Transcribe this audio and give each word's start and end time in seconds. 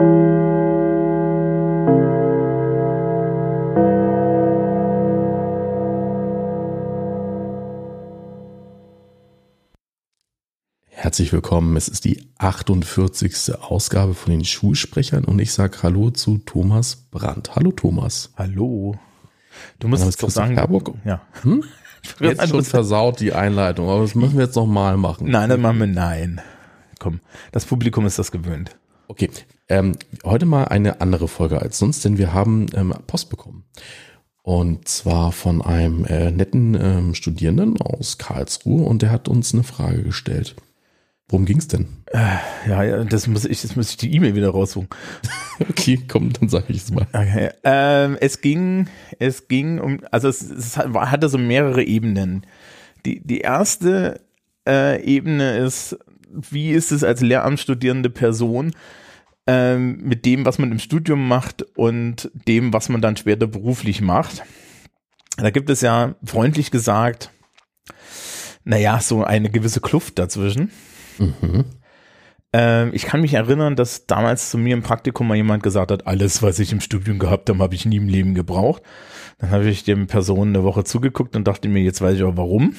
Herzlich 0.00 0.08
willkommen. 11.34 11.76
Es 11.76 11.88
ist 11.88 12.06
die 12.06 12.30
48. 12.38 13.56
Ausgabe 13.60 14.14
von 14.14 14.30
den 14.30 14.46
Schulsprechern 14.46 15.26
und 15.26 15.38
ich 15.38 15.52
sage 15.52 15.82
Hallo 15.82 16.10
zu 16.10 16.38
Thomas 16.38 16.96
Brandt. 17.10 17.54
Hallo 17.54 17.70
Thomas. 17.70 18.32
Hallo. 18.38 18.96
Du 19.80 19.88
musst 19.88 20.06
es 20.06 20.16
doch 20.16 20.30
sagen. 20.30 20.54
Herburg. 20.54 20.94
Ja. 21.04 21.20
Hm? 21.42 21.62
Jetzt 22.20 22.48
schon 22.48 22.64
versaut 22.64 23.20
die 23.20 23.34
Einleitung, 23.34 23.90
aber 23.90 24.00
das 24.00 24.14
müssen 24.14 24.38
wir 24.38 24.46
jetzt 24.46 24.56
noch 24.56 24.64
mal 24.64 24.96
machen. 24.96 25.30
Nein, 25.30 25.50
dann 25.50 25.60
machen 25.60 25.80
wir 25.80 25.88
nein. 25.88 26.40
Komm, 26.98 27.20
das 27.52 27.66
Publikum 27.66 28.06
ist 28.06 28.18
das 28.18 28.32
gewöhnt. 28.32 28.78
Okay, 29.08 29.28
ähm, 29.70 29.92
heute 30.24 30.46
mal 30.46 30.64
eine 30.64 31.00
andere 31.00 31.28
Folge 31.28 31.62
als 31.62 31.78
sonst, 31.78 32.04
denn 32.04 32.18
wir 32.18 32.34
haben 32.34 32.66
ähm, 32.74 32.94
Post 33.06 33.30
bekommen. 33.30 33.64
Und 34.42 34.88
zwar 34.88 35.32
von 35.32 35.62
einem 35.62 36.04
äh, 36.04 36.30
netten 36.30 36.74
ähm, 36.74 37.14
Studierenden 37.14 37.80
aus 37.80 38.18
Karlsruhe 38.18 38.84
und 38.84 39.02
der 39.02 39.10
hat 39.10 39.28
uns 39.28 39.54
eine 39.54 39.62
Frage 39.62 40.02
gestellt. 40.02 40.56
Worum 41.28 41.44
ging's 41.44 41.68
denn? 41.68 41.86
Äh, 42.06 42.38
ja, 42.68 42.82
ja, 42.82 43.04
das 43.04 43.28
muss 43.28 43.44
ich, 43.44 43.62
das 43.62 43.76
muss 43.76 43.90
ich 43.90 43.96
die 43.96 44.12
E-Mail 44.12 44.34
wieder 44.34 44.50
raussuchen. 44.50 44.88
okay, 45.60 46.00
komm, 46.08 46.32
dann 46.32 46.48
sage 46.48 46.66
ich 46.70 46.78
es 46.78 46.90
mal. 46.90 47.06
Okay. 47.12 47.50
Ähm, 47.62 48.16
es 48.20 48.40
ging, 48.40 48.88
es 49.20 49.46
ging 49.46 49.78
um, 49.78 50.00
also 50.10 50.28
es, 50.28 50.42
es 50.42 50.76
hatte 50.76 51.28
so 51.28 51.38
mehrere 51.38 51.84
Ebenen. 51.84 52.44
Die, 53.06 53.20
die 53.24 53.38
erste 53.38 54.20
äh, 54.66 55.00
Ebene 55.04 55.58
ist, 55.58 55.96
wie 56.32 56.72
ist 56.72 56.90
es 56.90 57.04
als 57.04 57.20
Lehramtsstudierende 57.20 58.10
Person 58.10 58.72
ähm, 59.46 59.98
mit 60.02 60.24
dem, 60.26 60.44
was 60.44 60.58
man 60.58 60.70
im 60.70 60.78
Studium 60.78 61.26
macht 61.26 61.62
und 61.76 62.30
dem, 62.46 62.72
was 62.72 62.88
man 62.88 63.00
dann 63.00 63.16
später 63.16 63.46
beruflich 63.46 64.00
macht? 64.00 64.42
Da 65.36 65.50
gibt 65.50 65.70
es 65.70 65.80
ja 65.80 66.14
freundlich 66.24 66.70
gesagt, 66.70 67.30
naja, 68.64 69.00
so 69.00 69.24
eine 69.24 69.50
gewisse 69.50 69.80
Kluft 69.80 70.18
dazwischen. 70.18 70.70
Mhm. 71.18 71.64
Ähm, 72.52 72.90
ich 72.92 73.04
kann 73.04 73.20
mich 73.20 73.34
erinnern, 73.34 73.76
dass 73.76 74.06
damals 74.06 74.50
zu 74.50 74.58
mir 74.58 74.74
im 74.74 74.82
Praktikum 74.82 75.28
mal 75.28 75.36
jemand 75.36 75.62
gesagt 75.62 75.90
hat, 75.92 76.06
alles, 76.06 76.42
was 76.42 76.58
ich 76.58 76.72
im 76.72 76.80
Studium 76.80 77.18
gehabt 77.18 77.48
habe, 77.48 77.60
habe 77.60 77.74
ich 77.74 77.86
nie 77.86 77.96
im 77.96 78.08
Leben 78.08 78.34
gebraucht. 78.34 78.82
Dann 79.38 79.50
habe 79.50 79.68
ich 79.68 79.84
dem 79.84 80.06
Person 80.06 80.48
eine 80.48 80.64
Woche 80.64 80.84
zugeguckt 80.84 81.36
und 81.36 81.46
dachte 81.46 81.68
mir, 81.68 81.82
jetzt 81.82 82.00
weiß 82.00 82.16
ich 82.16 82.22
auch 82.24 82.36
warum. 82.36 82.74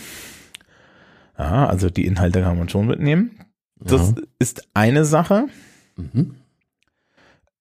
Ja, 1.37 1.65
also 1.67 1.89
die 1.89 2.05
Inhalte 2.05 2.41
kann 2.41 2.57
man 2.57 2.69
schon 2.69 2.87
mitnehmen. 2.87 3.31
Das 3.79 4.13
ja. 4.15 4.23
ist 4.37 4.67
eine 4.73 5.05
Sache. 5.05 5.47
Mhm. 5.95 6.35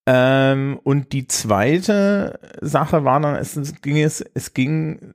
Ähm, 0.07 0.81
und 0.83 1.13
die 1.13 1.27
zweite 1.27 2.41
Sache 2.61 3.05
war 3.05 3.21
dann, 3.21 3.37
es, 3.37 3.57
es 3.57 3.81
ging 3.83 3.99
es, 3.99 4.21
es 4.35 4.55
ging 4.55 5.15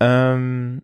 ähm, 0.00 0.82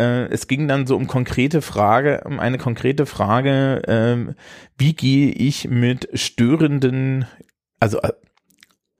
äh, 0.00 0.26
es 0.30 0.46
ging 0.46 0.66
dann 0.66 0.86
so 0.86 0.96
um 0.96 1.06
konkrete 1.06 1.60
Frage, 1.60 2.22
um 2.24 2.40
eine 2.40 2.58
konkrete 2.58 3.04
Frage, 3.04 3.82
äh, 3.86 4.34
wie 4.78 4.94
gehe 4.94 5.30
ich 5.32 5.68
mit 5.68 6.08
störenden, 6.14 7.26
also 7.80 8.00
äh, 8.00 8.12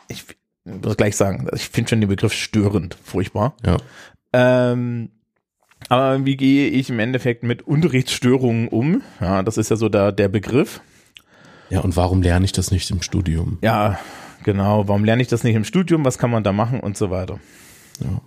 ich 0.09 0.25
muss 0.65 0.97
gleich 0.97 1.17
sagen, 1.17 1.49
ich 1.55 1.71
finde 1.71 1.91
schon 1.91 2.01
den 2.01 2.11
Begriff 2.11 2.33
störend 2.33 2.97
furchtbar. 3.03 3.55
Ja. 3.65 3.79
Ähm, 4.33 5.11
aber 5.89 6.25
wie 6.27 6.37
gehe 6.37 6.69
ich 6.69 6.91
im 6.91 6.99
Endeffekt 6.99 7.43
mit 7.43 7.63
Unterrichtsstörungen 7.63 8.69
um? 8.69 9.03
Ja, 9.21 9.43
das 9.43 9.57
ist 9.57 9.71
ja 9.71 9.77
so 9.77 9.89
der, 9.89 10.13
der 10.13 10.29
Begriff. 10.29 10.83
Ja, 11.71 11.81
und 11.81 11.97
warum 11.97 12.21
lerne 12.23 12.45
ich 12.45 12.53
das 12.53 12.71
nicht 12.71 12.91
im 12.91 13.01
Studium? 13.01 13.59
Ja, 13.63 13.99
genau. 14.43 14.89
Warum 14.89 15.05
lerne 15.05 15.23
ich 15.23 15.29
das 15.29 15.45
nicht 15.45 15.55
im 15.55 15.65
Studium? 15.65 16.05
Was 16.05 16.19
kann 16.19 16.31
man 16.31 16.43
da 16.43 16.53
machen 16.53 16.81
und 16.81 16.97
so 16.97 17.11
weiter? 17.11 17.39
Ja. 18.01 18.21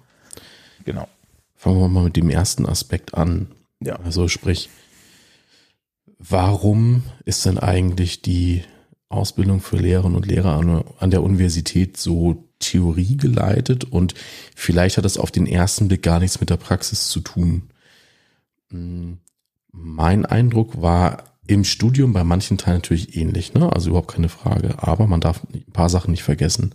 Genau. 0.85 1.07
Fangen 1.55 1.79
wir 1.79 1.87
mal 1.87 2.05
mit 2.05 2.15
dem 2.15 2.29
ersten 2.29 2.65
Aspekt 2.65 3.13
an. 3.13 3.47
Ja. 3.81 3.97
Also 3.97 4.27
sprich, 4.27 4.69
warum 6.17 7.03
ist 7.25 7.45
denn 7.45 7.57
eigentlich 7.59 8.21
die 8.21 8.63
Ausbildung 9.09 9.61
für 9.61 9.77
Lehrerinnen 9.77 10.15
und 10.15 10.25
Lehrer 10.25 10.55
an, 10.55 10.83
an 10.99 11.11
der 11.11 11.23
Universität 11.23 11.97
so 11.97 12.45
theoriegeleitet 12.59 13.83
und 13.83 14.13
vielleicht 14.55 14.97
hat 14.97 15.05
das 15.05 15.17
auf 15.17 15.31
den 15.31 15.45
ersten 15.45 15.87
Blick 15.87 16.01
gar 16.01 16.19
nichts 16.19 16.39
mit 16.39 16.49
der 16.49 16.57
Praxis 16.57 17.09
zu 17.09 17.19
tun. 17.19 17.69
Hm, 18.69 19.19
mein 19.71 20.25
Eindruck 20.25 20.81
war 20.81 21.32
im 21.47 21.63
Studium 21.63 22.13
bei 22.13 22.23
manchen 22.23 22.57
Teilen 22.57 22.77
natürlich 22.77 23.17
ähnlich, 23.17 23.53
ne? 23.53 23.71
Also 23.71 23.89
überhaupt 23.89 24.13
keine 24.13 24.29
Frage. 24.29 24.75
Aber 24.77 25.07
man 25.07 25.21
darf 25.21 25.41
ein 25.53 25.71
paar 25.73 25.89
Sachen 25.89 26.11
nicht 26.11 26.23
vergessen. 26.23 26.73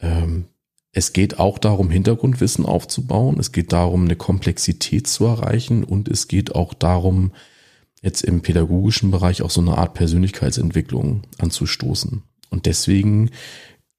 Ähm, 0.00 0.46
es 0.92 1.12
geht 1.12 1.38
auch 1.38 1.58
darum, 1.58 1.90
Hintergrundwissen 1.90 2.66
aufzubauen. 2.66 3.38
Es 3.38 3.52
geht 3.52 3.72
darum, 3.72 4.04
eine 4.04 4.16
Komplexität 4.16 5.06
zu 5.06 5.26
erreichen. 5.26 5.84
Und 5.84 6.08
es 6.08 6.26
geht 6.26 6.54
auch 6.54 6.74
darum, 6.74 7.32
jetzt 8.02 8.22
im 8.22 8.42
pädagogischen 8.42 9.10
Bereich 9.10 9.42
auch 9.42 9.50
so 9.50 9.60
eine 9.60 9.78
Art 9.78 9.94
Persönlichkeitsentwicklung 9.94 11.22
anzustoßen. 11.38 12.22
Und 12.50 12.66
deswegen 12.66 13.30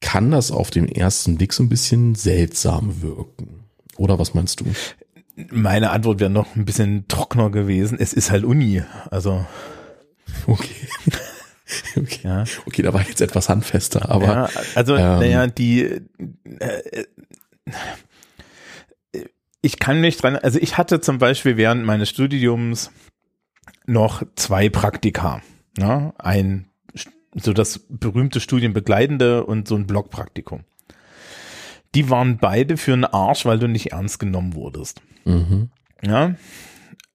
kann 0.02 0.32
das 0.32 0.52
auf 0.52 0.72
den 0.72 0.88
ersten 0.90 1.38
Blick 1.38 1.54
so 1.54 1.64
ein 1.64 1.70
bisschen 1.70 2.16
seltsam 2.16 3.02
wirken. 3.02 3.66
Oder 3.98 4.18
was 4.18 4.34
meinst 4.34 4.62
du? 4.62 4.66
Meine 5.52 5.92
Antwort 5.92 6.20
wäre 6.20 6.30
noch 6.30 6.56
ein 6.56 6.66
bisschen 6.66 7.08
trockener 7.08 7.50
gewesen. 7.50 7.98
Es 8.00 8.14
ist 8.14 8.32
halt 8.32 8.44
Uni. 8.44 8.84
Also. 9.12 9.46
Okay. 10.48 10.88
Okay. 11.96 12.22
Ja. 12.24 12.46
okay, 12.66 12.82
da 12.82 12.92
war 12.96 13.08
jetzt 13.08 13.22
etwas 13.22 13.48
handfester, 13.48 14.10
aber. 14.10 14.26
Ja, 14.26 14.50
also, 14.74 14.96
ähm, 14.96 15.20
naja, 15.20 15.46
die, 15.46 15.84
äh, 15.84 17.04
ich 19.62 19.80
kann 19.80 20.02
mich 20.02 20.18
dran, 20.18 20.36
also 20.38 20.60
ich 20.60 20.78
hatte 20.78 21.02
zum 21.02 21.18
Beispiel 21.18 21.58
während 21.58 21.86
meines 21.86 22.10
Studiums 22.10 22.92
noch 23.86 24.24
zwei 24.36 24.70
Praktika. 24.70 25.42
Ne? 25.78 26.14
Ein, 26.18 26.70
so 27.36 27.54
das 27.54 27.86
berühmte 27.90 28.40
Studienbegleitende 28.40 29.46
und 29.46 29.68
so 29.68 29.76
ein 29.76 29.86
Blockpraktikum. 29.86 30.64
Die 31.96 32.10
waren 32.10 32.38
beide 32.38 32.78
für 32.78 32.94
einen 32.94 33.06
Arsch, 33.06 33.46
weil 33.46 33.60
du 33.60 33.68
nicht 33.68 33.92
ernst 33.92 34.20
genommen 34.20 34.54
wurdest. 34.54 35.02
Mhm. 35.26 35.70
Ja, 36.04 36.36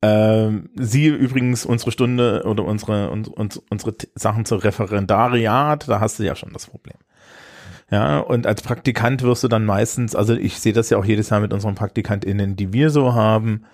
ähm, 0.06 0.68
siehe 0.74 1.14
übrigens 1.14 1.64
unsere 1.64 1.90
Stunde 1.90 2.42
oder 2.44 2.62
unsere, 2.66 3.08
uns, 3.08 3.26
uns, 3.26 3.56
unsere 3.70 3.94
Sachen 4.14 4.44
zur 4.44 4.62
Referendariat, 4.62 5.88
da 5.88 5.98
hast 5.98 6.18
du 6.18 6.24
ja 6.24 6.36
schon 6.36 6.52
das 6.52 6.66
Problem. 6.66 6.98
Ja, 7.90 8.18
und 8.18 8.46
als 8.46 8.60
Praktikant 8.60 9.22
wirst 9.22 9.44
du 9.44 9.48
dann 9.48 9.64
meistens, 9.64 10.14
also 10.14 10.34
ich 10.34 10.60
sehe 10.60 10.74
das 10.74 10.90
ja 10.90 10.98
auch 10.98 11.06
jedes 11.06 11.30
Jahr 11.30 11.40
mit 11.40 11.54
unseren 11.54 11.74
PraktikantInnen, 11.74 12.54
die 12.54 12.74
wir 12.74 12.90
so 12.90 13.14
haben, 13.14 13.64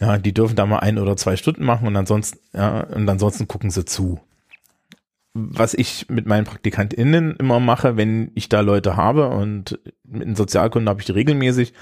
ja, 0.00 0.16
die 0.16 0.32
dürfen 0.32 0.56
da 0.56 0.64
mal 0.64 0.78
ein 0.78 0.98
oder 0.98 1.18
zwei 1.18 1.36
Stunden 1.36 1.64
machen 1.64 1.86
und 1.86 1.96
ansonsten, 1.96 2.38
ja, 2.54 2.80
und 2.84 3.06
ansonsten 3.06 3.46
gucken 3.46 3.70
sie 3.70 3.84
zu. 3.84 4.20
Was 5.34 5.74
ich 5.74 6.06
mit 6.08 6.26
meinen 6.26 6.44
PraktikantInnen 6.44 7.36
immer 7.36 7.58
mache, 7.58 7.96
wenn 7.96 8.30
ich 8.34 8.48
da 8.48 8.60
Leute 8.60 8.96
habe 8.96 9.28
und 9.30 9.80
in 10.08 10.36
Sozialkunden 10.36 10.88
habe 10.88 11.00
ich 11.00 11.06
die 11.06 11.12
regelmäßig, 11.12 11.74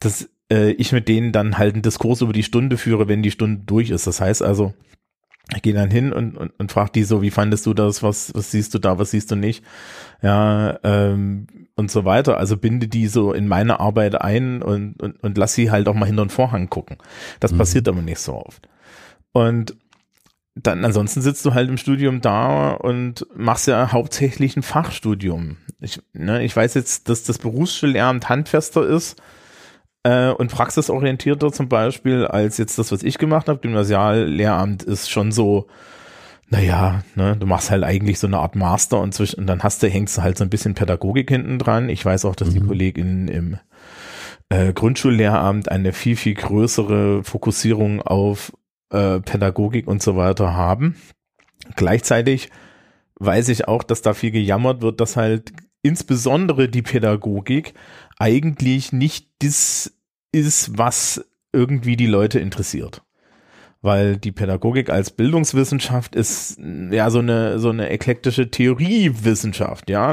das 0.00 0.30
äh, 0.50 0.70
ich 0.72 0.92
mit 0.92 1.06
denen 1.08 1.32
dann 1.32 1.58
halt 1.58 1.74
einen 1.74 1.82
Diskurs 1.82 2.22
über 2.22 2.32
die 2.32 2.42
Stunde 2.42 2.78
führe, 2.78 3.08
wenn 3.08 3.22
die 3.22 3.30
Stunde 3.30 3.62
durch 3.66 3.90
ist. 3.90 4.06
Das 4.06 4.20
heißt 4.20 4.42
also, 4.42 4.72
ich 5.54 5.62
gehe 5.62 5.74
dann 5.74 5.90
hin 5.90 6.12
und, 6.12 6.36
und, 6.36 6.52
und 6.58 6.72
frage 6.72 6.92
die 6.94 7.04
so, 7.04 7.22
wie 7.22 7.30
fandest 7.30 7.64
du 7.66 7.72
das, 7.72 8.02
was, 8.02 8.34
was 8.34 8.50
siehst 8.50 8.74
du 8.74 8.78
da, 8.78 8.98
was 8.98 9.12
siehst 9.12 9.30
du 9.30 9.36
nicht, 9.36 9.64
ja, 10.22 10.78
ähm, 10.84 11.46
und 11.74 11.90
so 11.90 12.04
weiter. 12.04 12.36
Also 12.36 12.56
binde 12.56 12.88
die 12.88 13.06
so 13.06 13.32
in 13.32 13.48
meine 13.48 13.80
Arbeit 13.80 14.20
ein 14.20 14.62
und, 14.62 15.02
und, 15.02 15.22
und 15.22 15.38
lass 15.38 15.54
sie 15.54 15.70
halt 15.70 15.88
auch 15.88 15.94
mal 15.94 16.06
hinter 16.06 16.24
den 16.24 16.30
Vorhang 16.30 16.68
gucken. 16.68 16.98
Das 17.40 17.52
mhm. 17.52 17.58
passiert 17.58 17.88
aber 17.88 18.02
nicht 18.02 18.18
so 18.18 18.34
oft. 18.34 18.68
Und 19.32 19.76
dann 20.62 20.84
ansonsten 20.84 21.20
sitzt 21.20 21.44
du 21.44 21.54
halt 21.54 21.68
im 21.68 21.76
Studium 21.76 22.20
da 22.20 22.72
und 22.72 23.26
machst 23.34 23.66
ja 23.66 23.92
hauptsächlich 23.92 24.56
ein 24.56 24.62
Fachstudium. 24.62 25.56
Ich, 25.80 26.00
ne, 26.12 26.42
ich 26.42 26.54
weiß 26.54 26.74
jetzt, 26.74 27.08
dass 27.08 27.22
das 27.22 27.38
Berufsschullehramt 27.38 28.28
handfester 28.28 28.86
ist 28.86 29.20
äh, 30.02 30.30
und 30.30 30.50
praxisorientierter 30.50 31.52
zum 31.52 31.68
Beispiel 31.68 32.26
als 32.26 32.58
jetzt 32.58 32.78
das, 32.78 32.92
was 32.92 33.02
ich 33.02 33.18
gemacht 33.18 33.48
habe. 33.48 33.60
Gymnasiallehramt 33.60 34.82
ist 34.82 35.10
schon 35.10 35.32
so, 35.32 35.68
naja, 36.48 37.02
ne, 37.14 37.36
du 37.36 37.46
machst 37.46 37.70
halt 37.70 37.84
eigentlich 37.84 38.18
so 38.18 38.26
eine 38.26 38.38
Art 38.38 38.56
Master 38.56 39.00
und, 39.00 39.14
zwischen, 39.14 39.40
und 39.40 39.46
dann 39.46 39.62
hast 39.62 39.82
du, 39.82 39.88
hängst 39.88 40.18
du 40.18 40.22
halt 40.22 40.38
so 40.38 40.44
ein 40.44 40.50
bisschen 40.50 40.74
Pädagogik 40.74 41.28
hinten 41.30 41.58
dran. 41.58 41.88
Ich 41.88 42.04
weiß 42.04 42.24
auch, 42.24 42.34
dass 42.34 42.48
mhm. 42.50 42.54
die 42.54 42.60
KollegInnen 42.60 43.28
im 43.28 43.58
äh, 44.48 44.72
Grundschullehramt 44.72 45.70
eine 45.70 45.92
viel, 45.92 46.16
viel 46.16 46.34
größere 46.34 47.22
Fokussierung 47.22 48.02
auf 48.02 48.52
äh, 48.90 49.20
Pädagogik 49.20 49.86
und 49.86 50.02
so 50.02 50.16
weiter 50.16 50.54
haben. 50.54 50.96
Gleichzeitig 51.76 52.50
weiß 53.16 53.48
ich 53.48 53.68
auch, 53.68 53.82
dass 53.82 54.02
da 54.02 54.14
viel 54.14 54.30
gejammert 54.30 54.80
wird, 54.82 55.00
dass 55.00 55.16
halt 55.16 55.52
insbesondere 55.82 56.68
die 56.68 56.82
Pädagogik 56.82 57.74
eigentlich 58.18 58.92
nicht 58.92 59.28
das 59.40 59.92
ist, 60.32 60.76
was 60.78 61.24
irgendwie 61.52 61.96
die 61.96 62.06
Leute 62.06 62.38
interessiert. 62.40 63.02
weil 63.80 64.16
die 64.16 64.32
Pädagogik 64.32 64.90
als 64.90 65.10
Bildungswissenschaft 65.10 66.16
ist 66.16 66.58
ja 66.90 67.10
so 67.10 67.20
eine 67.20 67.58
so 67.60 67.70
eine 67.70 67.90
eklektische 67.90 68.50
Theoriewissenschaft, 68.50 69.88
ja. 69.88 70.12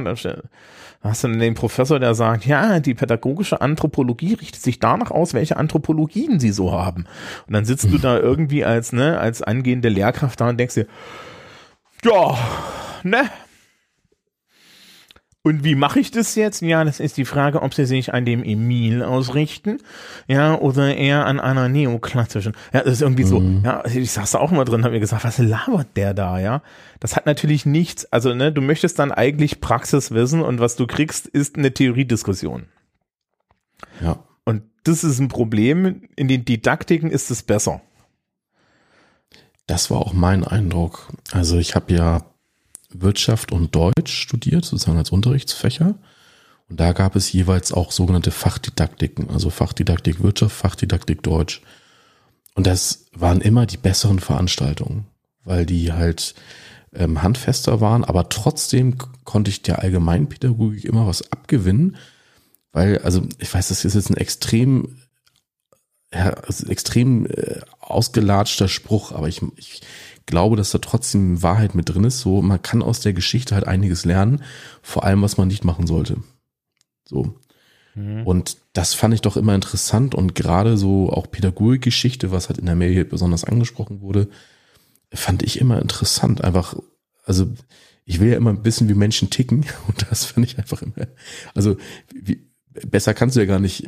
Hast 1.01 1.23
du 1.23 1.27
den 1.27 1.53
Professor, 1.53 1.99
der 1.99 2.15
sagt, 2.15 2.45
ja, 2.45 2.79
die 2.79 2.93
pädagogische 2.93 3.61
Anthropologie 3.61 4.33
richtet 4.33 4.61
sich 4.61 4.79
danach 4.79 5.11
aus, 5.11 5.33
welche 5.33 5.57
Anthropologien 5.57 6.39
sie 6.39 6.51
so 6.51 6.71
haben. 6.71 7.05
Und 7.47 7.53
dann 7.53 7.65
sitzt 7.65 7.91
du 7.91 7.97
da 7.97 8.17
irgendwie 8.17 8.65
als 8.65 8.91
ne 8.91 9.19
als 9.19 9.41
angehende 9.41 9.89
Lehrkraft 9.89 10.41
da 10.41 10.49
und 10.49 10.59
denkst 10.59 10.75
dir, 10.75 10.87
ja, 12.03 12.37
ne, 13.03 13.29
und 15.45 15.63
wie 15.63 15.75
mache 15.75 15.99
ich 15.99 16.09
das 16.09 16.33
jetzt? 16.33 16.63
Ja, 16.63 16.83
das 16.83 16.99
ist 16.99 17.17
die 17.17 17.23
Frage, 17.23 17.61
ob 17.61 17.75
sie 17.75 17.85
sich 17.85 18.15
an 18.15 18.25
dem 18.25 18.43
Emil 18.43 19.03
ausrichten, 19.03 19.77
ja, 20.27 20.57
oder 20.57 20.95
eher 20.95 21.27
an 21.27 21.39
einer 21.39 21.69
neoklassischen. 21.69 22.53
Ja, 22.73 22.81
das 22.81 22.93
ist 22.93 23.01
irgendwie 23.03 23.25
mhm. 23.25 23.27
so, 23.27 23.41
ja, 23.63 23.85
ich 23.85 24.11
saß 24.11 24.31
da 24.31 24.39
auch 24.39 24.49
mal 24.49 24.65
drin, 24.65 24.83
habe 24.83 24.95
mir 24.95 24.99
gesagt, 24.99 25.23
was 25.23 25.37
labert 25.37 25.95
der 25.95 26.15
da, 26.15 26.39
ja? 26.39 26.63
Das 26.99 27.15
hat 27.15 27.27
natürlich 27.27 27.63
nichts, 27.63 28.11
also, 28.11 28.33
ne, 28.33 28.51
du 28.51 28.59
möchtest 28.61 28.97
dann 28.97 29.11
eigentlich 29.11 29.61
Praxis 29.61 30.09
wissen 30.09 30.41
und 30.41 30.59
was 30.59 30.77
du 30.77 30.87
kriegst, 30.87 31.27
ist 31.27 31.59
eine 31.59 31.71
Theoriediskussion. 31.71 32.65
Ja. 34.01 34.23
Und 34.45 34.63
das 34.83 35.03
ist 35.03 35.19
ein 35.19 35.27
Problem. 35.27 36.09
In 36.15 36.27
den 36.27 36.43
Didaktiken 36.43 37.11
ist 37.11 37.29
es 37.29 37.43
besser. 37.43 37.81
Das 39.67 39.91
war 39.91 39.99
auch 39.99 40.13
mein 40.13 40.43
Eindruck. 40.43 41.09
Also 41.31 41.59
ich 41.59 41.75
habe 41.75 41.93
ja 41.93 42.23
Wirtschaft 43.01 43.51
und 43.51 43.75
Deutsch 43.75 44.11
studiert, 44.11 44.65
sozusagen 44.65 44.97
als 44.97 45.11
Unterrichtsfächer. 45.11 45.95
Und 46.69 46.79
da 46.79 46.93
gab 46.93 47.15
es 47.15 47.31
jeweils 47.31 47.71
auch 47.71 47.91
sogenannte 47.91 48.31
Fachdidaktiken, 48.31 49.29
also 49.29 49.49
Fachdidaktik 49.49 50.21
Wirtschaft, 50.21 50.55
Fachdidaktik 50.55 51.21
Deutsch. 51.21 51.61
Und 52.55 52.65
das 52.65 53.05
waren 53.13 53.41
immer 53.41 53.65
die 53.65 53.77
besseren 53.77 54.19
Veranstaltungen, 54.19 55.05
weil 55.43 55.65
die 55.65 55.93
halt 55.93 56.33
ähm, 56.93 57.21
handfester 57.21 57.81
waren, 57.81 58.03
aber 58.03 58.29
trotzdem 58.29 58.97
konnte 59.25 59.51
ich 59.51 59.61
der 59.61 59.79
Allgemeinpädagogik 59.79 60.85
immer 60.85 61.05
was 61.05 61.31
abgewinnen, 61.31 61.97
weil, 62.71 62.99
also 62.99 63.23
ich 63.39 63.53
weiß, 63.53 63.67
das 63.67 63.85
ist 63.85 63.93
jetzt 63.93 64.09
ein 64.09 64.17
extrem, 64.17 64.97
ja, 66.13 66.29
extrem 66.67 67.25
äh, 67.25 67.59
ausgelatschter 67.79 68.67
Spruch, 68.67 69.11
aber 69.11 69.27
ich, 69.27 69.41
ich 69.57 69.81
glaube, 70.25 70.55
dass 70.55 70.71
da 70.71 70.79
trotzdem 70.79 71.41
Wahrheit 71.43 71.75
mit 71.75 71.89
drin 71.89 72.03
ist. 72.03 72.19
So, 72.19 72.41
man 72.41 72.61
kann 72.61 72.81
aus 72.81 72.99
der 72.99 73.13
Geschichte 73.13 73.55
halt 73.55 73.67
einiges 73.67 74.05
lernen, 74.05 74.43
vor 74.81 75.03
allem, 75.03 75.21
was 75.21 75.37
man 75.37 75.47
nicht 75.47 75.63
machen 75.63 75.87
sollte. 75.87 76.17
So. 77.05 77.35
Mhm. 77.95 78.23
Und 78.25 78.57
das 78.73 78.93
fand 78.93 79.13
ich 79.13 79.21
doch 79.21 79.37
immer 79.37 79.55
interessant 79.55 80.15
und 80.15 80.35
gerade 80.35 80.77
so 80.77 81.09
auch 81.09 81.29
Pädagogikgeschichte, 81.29 82.31
was 82.31 82.49
halt 82.49 82.57
in 82.57 82.65
der 82.65 82.75
Mail 82.75 82.93
hier 82.93 83.09
besonders 83.09 83.43
angesprochen 83.43 84.01
wurde, 84.01 84.27
fand 85.13 85.43
ich 85.43 85.59
immer 85.59 85.81
interessant. 85.81 86.43
Einfach, 86.43 86.75
also 87.23 87.47
ich 88.05 88.19
will 88.19 88.29
ja 88.29 88.37
immer 88.37 88.65
wissen, 88.65 88.89
wie 88.89 88.93
Menschen 88.93 89.29
ticken 89.29 89.65
und 89.87 90.05
das 90.09 90.25
fand 90.25 90.45
ich 90.45 90.57
einfach 90.57 90.81
immer, 90.81 91.07
also 91.53 91.77
wie, 92.13 92.47
besser 92.85 93.13
kannst 93.13 93.35
du 93.35 93.39
ja 93.39 93.45
gar 93.45 93.59
nicht 93.59 93.87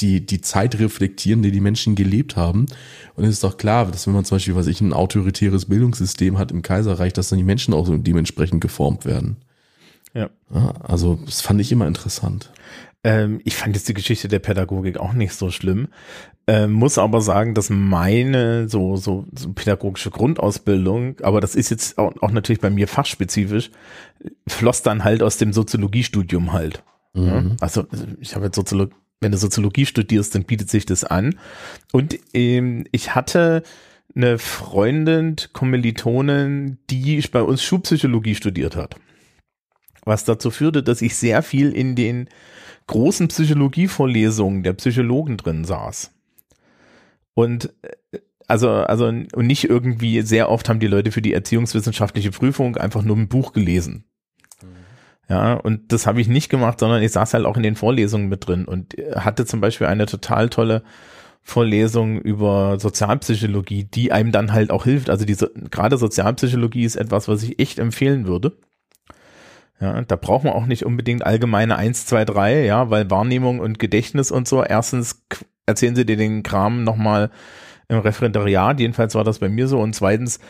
die, 0.00 0.24
die 0.24 0.40
Zeit 0.40 0.78
reflektieren, 0.78 1.42
die 1.42 1.50
die 1.50 1.60
Menschen 1.60 1.94
gelebt 1.94 2.36
haben. 2.36 2.66
Und 3.14 3.24
es 3.24 3.30
ist 3.30 3.44
doch 3.44 3.56
klar, 3.56 3.86
dass 3.86 4.06
wenn 4.06 4.14
man 4.14 4.24
zum 4.24 4.36
Beispiel, 4.36 4.56
was 4.56 4.66
ich, 4.66 4.80
ein 4.80 4.92
autoritäres 4.92 5.66
Bildungssystem 5.66 6.38
hat 6.38 6.50
im 6.50 6.62
Kaiserreich, 6.62 7.12
dass 7.12 7.28
dann 7.28 7.38
die 7.38 7.44
Menschen 7.44 7.74
auch 7.74 7.86
so 7.86 7.96
dementsprechend 7.96 8.60
geformt 8.60 9.04
werden. 9.04 9.36
Ja. 10.14 10.30
ja 10.52 10.72
also, 10.82 11.18
das 11.24 11.40
fand 11.40 11.60
ich 11.60 11.72
immer 11.72 11.86
interessant. 11.86 12.50
Ähm, 13.02 13.40
ich 13.44 13.56
fand 13.56 13.74
jetzt 13.76 13.88
die 13.88 13.94
Geschichte 13.94 14.28
der 14.28 14.40
Pädagogik 14.40 14.98
auch 14.98 15.12
nicht 15.12 15.32
so 15.32 15.50
schlimm. 15.50 15.88
Ähm, 16.46 16.72
muss 16.72 16.98
aber 16.98 17.20
sagen, 17.20 17.54
dass 17.54 17.70
meine 17.70 18.68
so, 18.68 18.96
so, 18.96 19.26
so 19.34 19.52
pädagogische 19.52 20.10
Grundausbildung, 20.10 21.20
aber 21.22 21.40
das 21.40 21.54
ist 21.54 21.70
jetzt 21.70 21.96
auch, 21.96 22.12
auch 22.20 22.30
natürlich 22.30 22.60
bei 22.60 22.70
mir 22.70 22.88
fachspezifisch, 22.88 23.70
floss 24.46 24.82
dann 24.82 25.04
halt 25.04 25.22
aus 25.22 25.36
dem 25.36 25.52
Soziologiestudium 25.52 26.52
halt. 26.52 26.82
Mhm. 27.14 27.56
Also 27.60 27.86
ich 28.20 28.34
habe 28.34 28.46
jetzt 28.46 28.56
Soziologie 28.56 28.94
wenn 29.20 29.32
du 29.32 29.38
Soziologie 29.38 29.86
studierst, 29.86 30.34
dann 30.34 30.44
bietet 30.44 30.70
sich 30.70 30.86
das 30.86 31.04
an. 31.04 31.38
Und 31.92 32.18
ähm, 32.32 32.86
ich 32.90 33.14
hatte 33.14 33.62
eine 34.14 34.38
Freundin, 34.38 35.36
Kommilitonin, 35.52 36.78
die 36.88 37.22
bei 37.30 37.42
uns 37.42 37.62
Schulpsychologie 37.62 38.34
studiert 38.34 38.76
hat. 38.76 38.96
Was 40.04 40.24
dazu 40.24 40.50
führte, 40.50 40.82
dass 40.82 41.02
ich 41.02 41.14
sehr 41.16 41.42
viel 41.42 41.72
in 41.72 41.94
den 41.94 42.28
großen 42.86 43.28
Psychologievorlesungen 43.28 44.62
der 44.62 44.72
Psychologen 44.72 45.36
drin 45.36 45.64
saß. 45.64 46.12
Und 47.34 47.72
äh, 47.82 48.18
also, 48.48 48.68
also, 48.68 49.06
und 49.06 49.46
nicht 49.46 49.62
irgendwie, 49.70 50.22
sehr 50.22 50.50
oft 50.50 50.68
haben 50.68 50.80
die 50.80 50.88
Leute 50.88 51.12
für 51.12 51.22
die 51.22 51.32
erziehungswissenschaftliche 51.32 52.32
Prüfung 52.32 52.76
einfach 52.76 53.02
nur 53.02 53.16
ein 53.16 53.28
Buch 53.28 53.52
gelesen. 53.52 54.09
Ja, 55.30 55.54
und 55.54 55.92
das 55.92 56.08
habe 56.08 56.20
ich 56.20 56.26
nicht 56.26 56.48
gemacht, 56.48 56.80
sondern 56.80 57.00
ich 57.04 57.12
saß 57.12 57.34
halt 57.34 57.46
auch 57.46 57.56
in 57.56 57.62
den 57.62 57.76
Vorlesungen 57.76 58.28
mit 58.28 58.48
drin 58.48 58.64
und 58.64 58.96
hatte 59.14 59.46
zum 59.46 59.60
Beispiel 59.60 59.86
eine 59.86 60.06
total 60.06 60.48
tolle 60.48 60.82
Vorlesung 61.40 62.20
über 62.20 62.80
Sozialpsychologie, 62.80 63.84
die 63.84 64.10
einem 64.10 64.32
dann 64.32 64.52
halt 64.52 64.72
auch 64.72 64.84
hilft. 64.84 65.08
Also 65.08 65.24
diese, 65.24 65.52
gerade 65.70 65.98
Sozialpsychologie 65.98 66.82
ist 66.82 66.96
etwas, 66.96 67.28
was 67.28 67.44
ich 67.44 67.60
echt 67.60 67.78
empfehlen 67.78 68.26
würde. 68.26 68.56
Ja, 69.80 70.02
da 70.02 70.16
braucht 70.16 70.44
man 70.44 70.52
auch 70.52 70.66
nicht 70.66 70.84
unbedingt 70.84 71.24
allgemeine 71.24 71.76
1, 71.76 72.06
2, 72.06 72.24
3, 72.24 72.64
ja, 72.64 72.90
weil 72.90 73.08
Wahrnehmung 73.08 73.60
und 73.60 73.78
Gedächtnis 73.78 74.32
und 74.32 74.48
so, 74.48 74.64
erstens 74.64 75.24
erzählen 75.64 75.94
sie 75.94 76.04
dir 76.04 76.16
den 76.16 76.42
Kram 76.42 76.82
nochmal 76.82 77.30
im 77.88 78.00
Referendariat, 78.00 78.80
jedenfalls 78.80 79.14
war 79.14 79.24
das 79.24 79.38
bei 79.38 79.48
mir 79.48 79.68
so, 79.68 79.78
und 79.78 79.94
zweitens, 79.94 80.40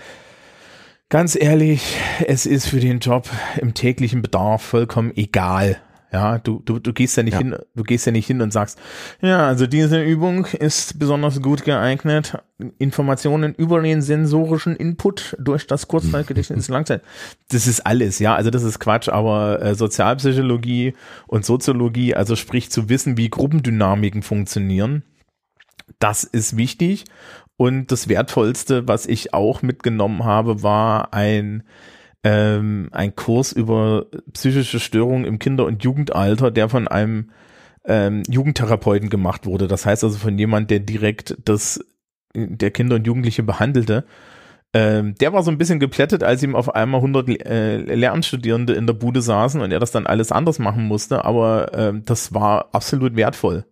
Ganz 1.10 1.36
ehrlich, 1.38 1.96
es 2.24 2.46
ist 2.46 2.68
für 2.68 2.78
den 2.78 3.00
Job 3.00 3.28
im 3.60 3.74
täglichen 3.74 4.22
Bedarf 4.22 4.62
vollkommen 4.62 5.10
egal. 5.16 5.78
Ja, 6.12 6.38
du, 6.38 6.62
du, 6.64 6.78
du 6.78 6.92
gehst 6.92 7.16
ja 7.16 7.24
nicht 7.24 7.32
ja. 7.32 7.38
hin, 7.38 7.56
du 7.74 7.82
gehst 7.82 8.06
ja 8.06 8.12
nicht 8.12 8.28
hin 8.28 8.40
und 8.40 8.52
sagst, 8.52 8.78
ja, 9.20 9.48
also 9.48 9.66
diese 9.66 10.00
Übung 10.00 10.46
ist 10.46 11.00
besonders 11.00 11.42
gut 11.42 11.64
geeignet, 11.64 12.38
Informationen 12.78 13.54
über 13.54 13.80
den 13.82 14.02
sensorischen 14.02 14.76
Input 14.76 15.36
durch 15.40 15.66
das 15.66 15.88
Kurzzeitgedächtnis 15.88 16.56
ins 16.56 16.68
Langzeit. 16.68 17.02
Das 17.48 17.66
ist 17.66 17.80
alles, 17.80 18.20
ja, 18.20 18.36
also 18.36 18.50
das 18.50 18.62
ist 18.62 18.78
Quatsch, 18.78 19.08
aber 19.08 19.60
äh, 19.62 19.74
Sozialpsychologie 19.74 20.94
und 21.26 21.44
Soziologie, 21.44 22.14
also 22.14 22.36
sprich 22.36 22.70
zu 22.70 22.88
wissen, 22.88 23.16
wie 23.16 23.30
Gruppendynamiken 23.30 24.22
funktionieren, 24.22 25.02
das 25.98 26.22
ist 26.22 26.56
wichtig 26.56 27.04
und 27.60 27.92
das 27.92 28.08
Wertvollste, 28.08 28.88
was 28.88 29.04
ich 29.04 29.34
auch 29.34 29.60
mitgenommen 29.60 30.24
habe, 30.24 30.62
war 30.62 31.12
ein, 31.12 31.62
ähm, 32.24 32.88
ein 32.90 33.14
Kurs 33.14 33.52
über 33.52 34.06
psychische 34.32 34.80
Störungen 34.80 35.26
im 35.26 35.38
Kinder- 35.38 35.66
und 35.66 35.84
Jugendalter, 35.84 36.50
der 36.50 36.70
von 36.70 36.88
einem 36.88 37.32
ähm, 37.84 38.22
Jugendtherapeuten 38.26 39.10
gemacht 39.10 39.44
wurde. 39.44 39.68
Das 39.68 39.84
heißt 39.84 40.04
also 40.04 40.16
von 40.16 40.38
jemand, 40.38 40.70
der 40.70 40.80
direkt 40.80 41.36
das 41.44 41.84
der 42.34 42.70
Kinder 42.70 42.96
und 42.96 43.06
Jugendliche 43.06 43.42
behandelte. 43.42 44.06
Ähm, 44.72 45.14
der 45.16 45.34
war 45.34 45.42
so 45.42 45.50
ein 45.50 45.58
bisschen 45.58 45.80
geplättet, 45.80 46.22
als 46.22 46.42
ihm 46.42 46.56
auf 46.56 46.74
einmal 46.74 47.00
100 47.00 47.28
äh, 47.44 47.76
Lehramtsstudierende 47.76 48.72
in 48.72 48.86
der 48.86 48.94
Bude 48.94 49.20
saßen 49.20 49.60
und 49.60 49.70
er 49.70 49.80
das 49.80 49.90
dann 49.90 50.06
alles 50.06 50.32
anders 50.32 50.60
machen 50.60 50.84
musste, 50.84 51.26
aber 51.26 51.72
ähm, 51.74 52.06
das 52.06 52.32
war 52.32 52.70
absolut 52.72 53.16
wertvoll. 53.16 53.66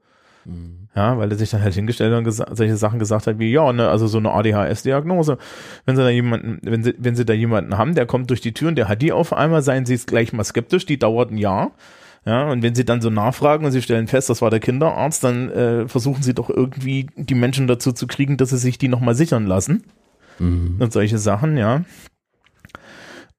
Mhm. 0.45 0.88
Ja, 0.99 1.17
weil 1.17 1.31
er 1.31 1.39
sich 1.39 1.51
dann 1.51 1.63
halt 1.63 1.75
hingestellt 1.75 2.13
und 2.13 2.29
solche 2.29 2.77
Sachen 2.77 2.99
gesagt 2.99 3.29
hat 3.29 3.39
wie, 3.39 3.53
ja, 3.53 3.73
ne, 3.73 3.89
also 3.89 4.09
so 4.09 4.19
eine 4.19 4.33
ADHS-Diagnose. 4.33 5.39
Wenn 5.87 5.95
sie 5.95 6.03
da 6.03 6.09
jemanden, 6.09 6.59
wenn 6.63 6.83
sie, 6.83 6.93
wenn 6.99 7.15
sie 7.15 7.25
da 7.25 7.35
jemanden 7.35 7.79
haben, 7.79 7.95
der 7.95 8.05
kommt 8.05 8.31
durch 8.31 8.41
die 8.41 8.53
Tür 8.53 8.71
und 8.71 8.75
der 8.75 8.89
hat 8.89 9.01
die 9.01 9.13
auf 9.13 9.33
einmal, 9.33 9.63
seien 9.63 9.87
sie 9.87 9.95
es 9.95 10.07
gleich 10.07 10.33
mal 10.33 10.43
skeptisch, 10.43 10.87
die 10.87 10.99
dauert 10.99 11.31
ein 11.31 11.37
Jahr. 11.37 11.71
Ja, 12.27 12.51
und 12.51 12.65
wenn 12.65 12.75
sie 12.75 12.85
dann 12.85 13.01
so 13.01 13.11
nachfragen 13.11 13.65
und 13.65 13.71
sie 13.71 13.81
stellen 13.81 14.09
fest, 14.09 14.29
das 14.29 14.43
war 14.43 14.51
der 14.51 14.59
Kinderarzt, 14.59 15.23
dann 15.23 15.49
äh, 15.53 15.87
versuchen 15.87 16.25
sie 16.25 16.35
doch 16.35 16.51
irgendwie 16.51 17.07
die 17.15 17.37
Menschen 17.37 17.69
dazu 17.69 17.93
zu 17.93 18.09
kriegen, 18.09 18.37
dass 18.37 18.51
sie 18.51 18.59
sich 18.59 18.77
die 18.77 18.89
nochmal 18.89 19.15
sichern 19.15 19.47
lassen. 19.47 19.85
Mhm. 20.41 20.79
Und 20.81 20.93
solche 20.93 21.19
Sachen, 21.19 21.57
ja. 21.57 21.85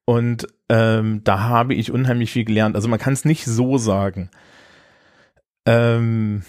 Und 0.06 0.46
ähm, 0.70 1.20
da 1.24 1.40
habe 1.40 1.74
ich 1.74 1.92
unheimlich 1.92 2.30
viel 2.32 2.46
gelernt. 2.46 2.74
Also 2.74 2.88
man 2.88 2.98
kann 2.98 3.12
es 3.12 3.26
nicht 3.26 3.44
so 3.44 3.76
sagen. 3.76 4.30
Ähm, 5.66 6.42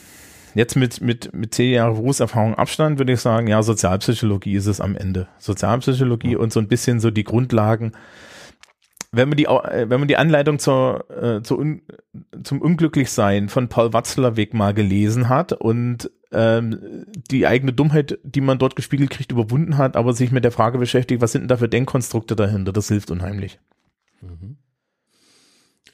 jetzt 0.54 0.76
mit, 0.76 1.02
mit, 1.02 1.34
mit 1.34 1.54
zehn 1.54 1.74
Jahren 1.74 1.96
Berufserfahrung 1.96 2.56
Abstand 2.56 3.00
würde 3.00 3.14
ich 3.14 3.20
sagen, 3.20 3.48
ja, 3.48 3.62
Sozialpsychologie 3.64 4.56
ist 4.56 4.68
es 4.68 4.82
am 4.82 4.96
Ende. 4.96 5.28
Sozialpsychologie 5.40 6.36
und 6.36 6.54
so 6.54 6.60
ein 6.60 6.68
bisschen 6.68 7.00
so 7.00 7.12
die 7.12 7.24
Grundlagen. 7.24 7.94
Wenn 9.12 9.28
man 9.28 9.38
die, 9.38 9.46
äh, 9.46 9.90
wenn 9.90 10.00
man 10.00 10.08
die 10.08 10.18
Anleitung 10.18 10.60
zur, 10.60 11.06
äh, 11.12 11.42
zur 11.42 11.60
un, 11.60 11.82
zum 12.44 12.62
Unglücklichsein 12.62 13.50
von 13.50 13.68
Paul 13.68 13.94
Watzlawick 13.94 14.54
mal 14.54 14.74
gelesen 14.74 15.28
hat 15.28 15.52
und 15.52 16.10
ähm, 16.32 17.06
die 17.30 17.46
eigene 17.46 17.74
Dummheit, 17.74 18.20
die 18.24 18.42
man 18.42 18.58
dort 18.58 18.78
gespiegelt 18.78 19.10
kriegt, 19.10 19.32
überwunden 19.32 19.78
hat, 19.78 19.98
aber 19.98 20.14
sich 20.14 20.32
mit 20.32 20.46
der 20.46 20.54
Frage 20.54 20.78
beschäftigt, 20.78 21.22
was 21.22 21.34
sind 21.34 21.42
denn 21.42 21.48
da 21.50 21.58
für 21.58 21.68
Denkkonstrukte 21.68 22.36
dahinter, 22.38 22.72
das 22.72 22.88
hilft 22.88 23.12
unheimlich. 23.12 23.60
Mhm. 24.22 24.56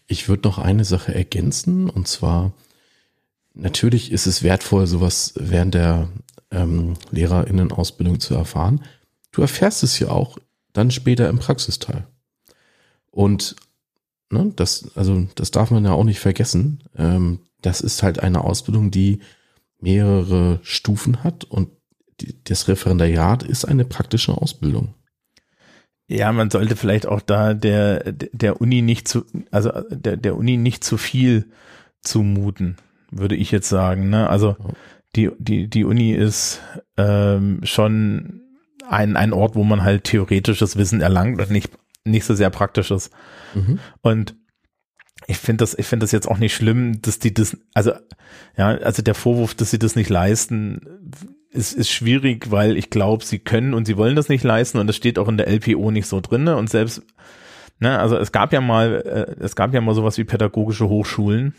Ich 0.05 0.29
würde 0.29 0.47
noch 0.47 0.59
eine 0.59 0.85
Sache 0.85 1.13
ergänzen, 1.13 1.89
und 1.89 2.07
zwar, 2.07 2.53
natürlich 3.57 4.11
ist 4.11 4.27
es 4.27 4.43
wertvoll, 4.43 4.87
sowas 4.87 5.33
während 5.35 5.73
der 5.73 6.09
ähm, 6.51 6.95
Lehrerinnenausbildung 7.11 8.19
zu 8.19 8.35
erfahren. 8.35 8.83
du 9.31 9.41
erfährst 9.41 9.83
es 9.83 9.99
ja 9.99 10.09
auch 10.09 10.37
dann 10.73 10.91
später 10.91 11.29
im 11.29 11.39
Praxisteil. 11.39 12.07
Und 13.11 13.55
ne, 14.31 14.51
das, 14.55 14.95
also 14.95 15.27
das 15.35 15.51
darf 15.51 15.71
man 15.71 15.85
ja 15.85 15.91
auch 15.91 16.03
nicht 16.03 16.19
vergessen. 16.19 16.83
Ähm, 16.95 17.39
das 17.61 17.81
ist 17.81 18.03
halt 18.03 18.19
eine 18.19 18.43
Ausbildung, 18.43 18.91
die 18.91 19.19
mehrere 19.79 20.59
Stufen 20.63 21.23
hat 21.23 21.43
und 21.43 21.69
die, 22.21 22.43
das 22.43 22.67
Referendariat 22.67 23.43
ist 23.43 23.65
eine 23.65 23.85
praktische 23.85 24.33
Ausbildung. 24.33 24.93
Ja, 26.07 26.31
man 26.31 26.49
sollte 26.49 26.75
vielleicht 26.75 27.05
auch 27.05 27.21
da 27.21 27.53
der, 27.53 28.11
der 28.13 28.61
Uni 28.61 28.81
nicht 28.81 29.07
zu, 29.07 29.25
also 29.51 29.71
der, 29.89 30.15
der 30.15 30.37
Uni 30.37 30.57
nicht 30.57 30.83
zu 30.83 30.97
viel 30.97 31.51
zumuten, 32.01 32.77
würde 33.11 33.35
ich 33.35 33.51
jetzt 33.51 33.69
sagen. 33.69 34.09
Ne? 34.09 34.29
Also 34.29 34.55
die, 35.15 35.31
die, 35.39 35.69
die 35.69 35.85
Uni 35.85 36.11
ist 36.11 36.61
ähm, 36.97 37.61
schon 37.63 38.41
ein, 38.87 39.15
ein 39.15 39.33
Ort, 39.33 39.55
wo 39.55 39.63
man 39.63 39.83
halt 39.83 40.05
theoretisches 40.05 40.77
Wissen 40.77 41.01
erlangt 41.01 41.41
und 41.41 41.51
nicht, 41.51 41.71
nicht 42.05 42.25
so 42.25 42.35
sehr 42.35 42.49
praktisches. 42.49 43.09
Mhm. 43.53 43.79
Und 44.01 44.35
ich 45.25 45.37
finde 45.37 45.63
das, 45.63 45.77
ich 45.77 45.85
finde 45.85 46.03
das 46.03 46.11
jetzt 46.11 46.27
auch 46.27 46.37
nicht 46.37 46.53
schlimm, 46.53 47.01
dass 47.01 47.19
die 47.19 47.33
das, 47.33 47.57
also, 47.73 47.91
ja, 48.55 48.67
also 48.67 49.01
der 49.01 49.15
Vorwurf, 49.15 49.55
dass 49.55 49.71
sie 49.71 49.79
das 49.79 49.95
nicht 49.95 50.09
leisten, 50.09 50.81
ist, 51.49 51.73
ist 51.73 51.89
schwierig, 51.89 52.51
weil 52.51 52.77
ich 52.77 52.89
glaube, 52.89 53.25
sie 53.25 53.39
können 53.39 53.73
und 53.73 53.85
sie 53.85 53.97
wollen 53.97 54.15
das 54.15 54.29
nicht 54.29 54.43
leisten 54.43 54.77
und 54.77 54.87
das 54.87 54.95
steht 54.95 55.17
auch 55.17 55.27
in 55.27 55.37
der 55.37 55.47
LPO 55.47 55.91
nicht 55.91 56.07
so 56.07 56.21
drinne 56.21 56.55
und 56.55 56.69
selbst, 56.69 57.01
ne, 57.79 57.97
also 57.99 58.17
es 58.17 58.31
gab 58.31 58.53
ja 58.53 58.61
mal, 58.61 59.35
äh, 59.39 59.43
es 59.43 59.55
gab 59.55 59.73
ja 59.73 59.81
mal 59.81 59.95
sowas 59.95 60.17
wie 60.17 60.23
pädagogische 60.23 60.87
Hochschulen, 60.87 61.55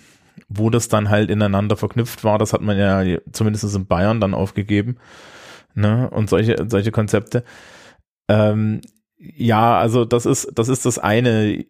wo 0.49 0.71
das 0.71 0.89
dann 0.89 1.09
halt 1.09 1.31
ineinander 1.31 1.77
verknüpft 1.77 2.25
war, 2.25 2.39
das 2.39 2.53
hat 2.53 2.61
man 2.61 2.79
ja 2.79 3.19
zumindest 3.33 3.75
in 3.75 3.87
Bayern 3.87 4.21
dann 4.21 4.35
aufgegeben, 4.35 4.97
ne, 5.75 6.09
und 6.11 6.29
solche, 6.31 6.67
solche 6.69 6.93
Konzepte. 6.93 7.45
Ähm, 8.29 8.81
ja, 9.19 9.79
also 9.79 10.05
das 10.05 10.27
ist, 10.27 10.53
das 10.55 10.69
ist 10.69 10.87
das 10.87 10.99
eine. 10.99 11.65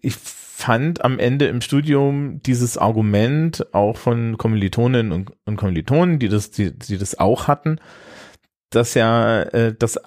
Ich 0.00 0.16
fand 0.16 1.04
am 1.04 1.18
Ende 1.18 1.46
im 1.46 1.60
Studium 1.60 2.40
dieses 2.42 2.78
Argument 2.78 3.66
auch 3.72 3.96
von 3.96 4.38
Kommilitoninnen 4.38 5.12
und, 5.12 5.32
und 5.44 5.56
Kommilitonen, 5.56 6.18
die 6.18 6.28
das, 6.28 6.50
die, 6.50 6.76
die 6.76 6.98
das 6.98 7.18
auch 7.18 7.48
hatten, 7.48 7.78
dass 8.70 8.94
ja, 8.94 9.42
äh, 9.42 9.74
dass, 9.74 10.00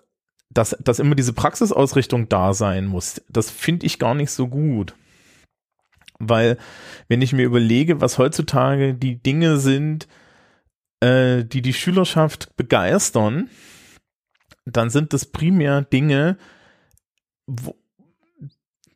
dass, 0.49 0.77
dass 0.83 0.99
immer 0.99 1.15
diese 1.15 1.33
Praxisausrichtung 1.33 2.29
da 2.29 2.53
sein 2.53 2.85
muss. 2.85 3.21
Das 3.29 3.49
finde 3.49 3.85
ich 3.85 3.99
gar 3.99 4.15
nicht 4.15 4.31
so 4.31 4.47
gut. 4.47 4.95
Weil, 6.19 6.57
wenn 7.07 7.22
ich 7.22 7.34
mir 7.34 7.45
überlege, 7.45 8.01
was 8.01 8.17
heutzutage 8.17 8.93
die 8.93 9.22
Dinge 9.22 9.57
sind, 9.57 10.07
äh, 11.01 11.43
die 11.43 11.62
die 11.62 11.74
Schülerschaft 11.74 12.55
begeistern, 12.55 13.50
dann 14.65 14.89
sind 14.89 15.13
das 15.13 15.25
primär 15.25 15.81
Dinge, 15.81 16.38
wo, 17.45 17.75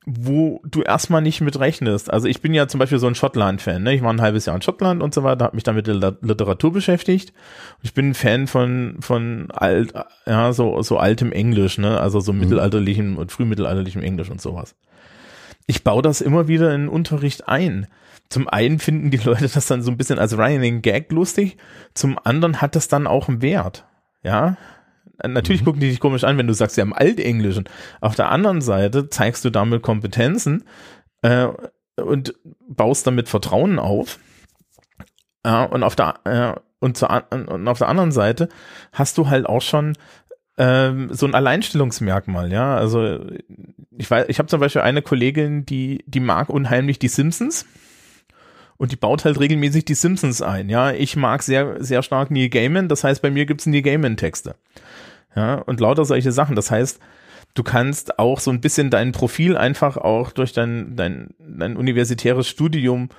wo 0.06 0.62
du 0.66 0.82
erstmal 0.82 1.22
nicht 1.22 1.42
mit 1.42 1.60
rechnest. 1.60 2.12
Also 2.12 2.28
ich 2.28 2.42
bin 2.42 2.54
ja 2.54 2.68
zum 2.68 2.80
Beispiel 2.80 2.98
so 2.98 3.08
ein 3.08 3.16
Schottland-Fan. 3.16 3.84
Ne? 3.84 3.94
Ich 3.94 4.02
war 4.02 4.12
ein 4.12 4.22
halbes 4.22 4.46
Jahr 4.46 4.56
in 4.56 4.62
Schottland 4.62 5.04
und 5.04 5.14
so 5.14 5.24
weiter, 5.24 5.46
habe 5.46 5.56
mich 5.56 5.64
damit 5.64 5.88
mit 5.88 6.02
der 6.02 6.18
Literatur 6.22 6.74
beschäftigt. 6.74 7.34
Ich 7.84 7.94
bin 7.94 8.10
ein 8.10 8.14
Fan 8.16 8.48
von 8.48 8.98
von 9.02 9.52
alt, 9.52 9.94
ja 10.26 10.52
so 10.54 10.82
so 10.82 10.98
altem 10.98 11.32
Englisch, 11.32 11.78
ne? 11.78 12.00
Also 12.00 12.20
so 12.20 12.34
mhm. 12.34 12.40
mittelalterlichem 12.40 13.18
und 13.18 13.32
frühmittelalterlichem 13.32 14.02
Englisch 14.02 14.32
und 14.32 14.42
sowas. 14.42 14.76
Ich 15.70 15.84
baue 15.84 16.02
das 16.02 16.20
immer 16.20 16.48
wieder 16.48 16.74
in 16.74 16.86
den 16.86 16.90
Unterricht 16.90 17.48
ein. 17.48 17.86
Zum 18.30 18.50
einen 18.50 18.80
finden 18.80 19.12
die 19.12 19.18
Leute 19.18 19.48
das 19.48 19.68
dann 19.68 19.84
so 19.84 19.92
ein 19.92 19.98
bisschen 19.98 20.18
als 20.18 20.36
Running 20.36 20.82
Gag 20.82 21.12
lustig, 21.12 21.58
zum 21.94 22.18
anderen 22.24 22.60
hat 22.60 22.76
das 22.76 22.88
dann 22.88 23.06
auch 23.06 23.28
einen 23.28 23.44
Wert. 23.44 23.86
Ja, 24.24 24.58
Natürlich 25.24 25.62
mhm. 25.62 25.66
gucken 25.66 25.82
die 25.82 25.90
dich 25.90 26.00
komisch 26.00 26.24
an, 26.24 26.40
wenn 26.40 26.48
du 26.48 26.54
sagst, 26.54 26.76
ja 26.78 26.82
im 26.82 26.94
Altenglischen. 26.94 27.66
Auf 28.02 28.16
der 28.16 28.32
anderen 28.32 28.62
Seite 28.62 29.10
zeigst 29.10 29.46
du 29.46 29.52
damit 29.52 29.84
Kompetenzen 29.84 30.64
äh, 31.22 31.48
und 31.98 32.34
baust 32.68 33.06
damit 33.06 33.30
Vertrauen 33.30 33.78
auf. 33.78 34.18
Ja, 35.46 35.66
und 35.66 35.84
auf 35.84 35.96
der 35.96 36.16
äh, 36.24 36.60
und, 36.80 36.98
zur, 36.98 37.26
und 37.30 37.68
auf 37.68 37.78
der 37.78 37.90
anderen 37.90 38.12
Seite 38.12 38.50
hast 38.92 39.20
du 39.20 39.30
halt 39.30 39.46
auch 39.46 39.62
schon 39.62 39.96
ähm, 40.60 41.12
so 41.12 41.26
ein 41.26 41.34
Alleinstellungsmerkmal, 41.34 42.52
ja. 42.52 42.76
Also 42.76 43.20
ich 43.98 44.12
weiß, 44.12 44.26
ich 44.28 44.38
habe 44.38 44.48
zum 44.48 44.60
Beispiel 44.60 44.84
eine 44.84 45.02
Kollegin, 45.02 45.66
die 45.66 46.04
die 46.06 46.20
mag 46.20 46.50
unheimlich 46.50 47.00
die 47.00 47.08
Simpsons 47.08 47.66
und 48.78 48.92
die 48.92 48.98
baut 48.98 49.26
halt 49.26 49.40
regelmäßig 49.40 49.86
die 49.86 49.96
Simpsons 49.96 50.44
ein. 50.44 50.70
Ja, 50.70 50.92
ich 50.92 51.16
mag 51.16 51.42
sehr 51.42 51.84
sehr 51.84 52.04
stark 52.04 52.30
Neil 52.30 52.50
Gaiman, 52.50 52.88
das 52.88 53.04
heißt 53.04 53.24
bei 53.24 53.32
mir 53.32 53.48
gibt's 53.48 53.66
Neil 53.66 53.82
Gaiman 53.82 54.18
Texte 54.18 54.56
ja, 55.36 55.56
und 55.56 55.80
lauter 55.80 56.06
solche 56.06 56.32
Sachen. 56.32 56.56
Das 56.56 56.72
heißt, 56.72 57.00
du 57.54 57.64
kannst 57.64 58.20
auch 58.20 58.40
so 58.40 58.52
ein 58.52 58.62
bisschen 58.62 58.90
dein 58.90 59.12
Profil 59.12 59.58
einfach 59.58 59.98
auch 59.98 60.32
durch 60.32 60.54
dein, 60.54 60.96
dein, 60.96 61.30
dein 61.40 61.78
universitäres 61.78 62.48
Studium 62.48 63.10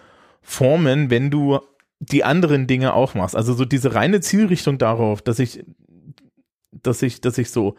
formen, 0.42 1.11
wenn 1.11 1.30
du 1.30 1.61
die 1.99 2.25
anderen 2.25 2.66
Dinge 2.66 2.94
auch 2.94 3.14
machst. 3.14 3.37
Also 3.37 3.52
so 3.54 3.64
diese 3.64 3.94
reine 3.94 4.20
Zielrichtung 4.20 4.78
darauf, 4.78 5.23
dass 5.23 5.38
ich, 5.38 5.64
dass 6.73 7.03
ich, 7.03 7.21
dass 7.21 7.39
ich 7.39 7.50
so 7.50 7.77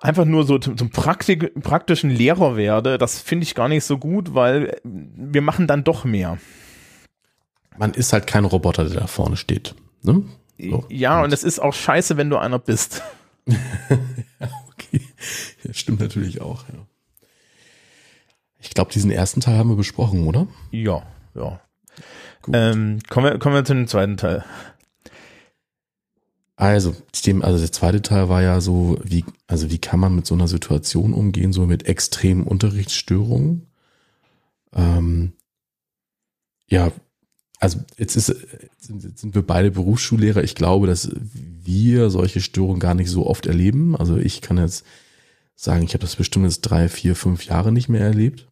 einfach 0.00 0.24
nur 0.24 0.44
so 0.44 0.58
zum, 0.58 0.90
Praktik, 0.90 1.60
praktischen 1.60 2.10
Lehrer 2.10 2.56
werde, 2.56 2.98
das 2.98 3.20
finde 3.20 3.44
ich 3.44 3.54
gar 3.54 3.68
nicht 3.68 3.84
so 3.84 3.98
gut, 3.98 4.34
weil 4.34 4.80
wir 4.84 5.42
machen 5.42 5.66
dann 5.66 5.84
doch 5.84 6.04
mehr. 6.04 6.38
Man 7.76 7.94
ist 7.94 8.12
halt 8.12 8.26
kein 8.26 8.44
Roboter, 8.44 8.84
der 8.84 9.00
da 9.00 9.06
vorne 9.06 9.36
steht. 9.36 9.74
Ne? 10.02 10.24
So. 10.58 10.84
Ja, 10.88 11.22
und 11.22 11.32
es 11.32 11.44
ist 11.44 11.60
auch 11.60 11.74
scheiße, 11.74 12.16
wenn 12.16 12.30
du 12.30 12.36
einer 12.36 12.58
bist. 12.58 13.02
ja, 13.46 14.50
okay. 14.68 15.00
Das 15.64 15.78
stimmt 15.78 16.00
natürlich 16.00 16.40
auch, 16.40 16.64
ja. 16.68 16.86
Ich 18.60 18.70
glaube, 18.70 18.90
diesen 18.92 19.12
ersten 19.12 19.40
Teil 19.40 19.56
haben 19.56 19.70
wir 19.70 19.76
besprochen, 19.76 20.26
oder? 20.26 20.48
Ja, 20.72 21.04
ja. 21.34 21.60
Ähm, 22.52 22.98
kommen, 23.08 23.32
wir, 23.32 23.38
kommen 23.38 23.54
wir 23.54 23.64
zu 23.64 23.74
dem 23.74 23.86
zweiten 23.86 24.16
Teil. 24.16 24.44
Also, 26.58 26.92
dem, 27.24 27.42
also 27.42 27.60
der 27.60 27.70
zweite 27.70 28.02
Teil 28.02 28.28
war 28.28 28.42
ja 28.42 28.60
so, 28.60 28.98
wie, 29.04 29.24
also 29.46 29.70
wie 29.70 29.78
kann 29.78 30.00
man 30.00 30.16
mit 30.16 30.26
so 30.26 30.34
einer 30.34 30.48
Situation 30.48 31.14
umgehen, 31.14 31.52
so 31.52 31.66
mit 31.66 31.86
extremen 31.86 32.42
Unterrichtsstörungen? 32.42 33.68
Ähm, 34.74 35.34
ja, 36.66 36.90
also 37.60 37.78
jetzt 37.96 38.16
ist, 38.16 38.30
jetzt 38.80 39.18
sind 39.20 39.36
wir 39.36 39.42
beide 39.42 39.70
Berufsschullehrer. 39.70 40.42
Ich 40.42 40.56
glaube, 40.56 40.88
dass 40.88 41.12
wir 41.14 42.10
solche 42.10 42.40
Störungen 42.40 42.80
gar 42.80 42.94
nicht 42.94 43.08
so 43.08 43.28
oft 43.28 43.46
erleben. 43.46 43.94
Also 43.94 44.16
ich 44.16 44.40
kann 44.40 44.58
jetzt 44.58 44.84
sagen, 45.54 45.84
ich 45.84 45.94
habe 45.94 46.02
das 46.02 46.16
bestimmt 46.16 46.46
jetzt 46.46 46.62
drei, 46.62 46.88
vier, 46.88 47.14
fünf 47.14 47.44
Jahre 47.44 47.70
nicht 47.70 47.88
mehr 47.88 48.00
erlebt. 48.00 48.48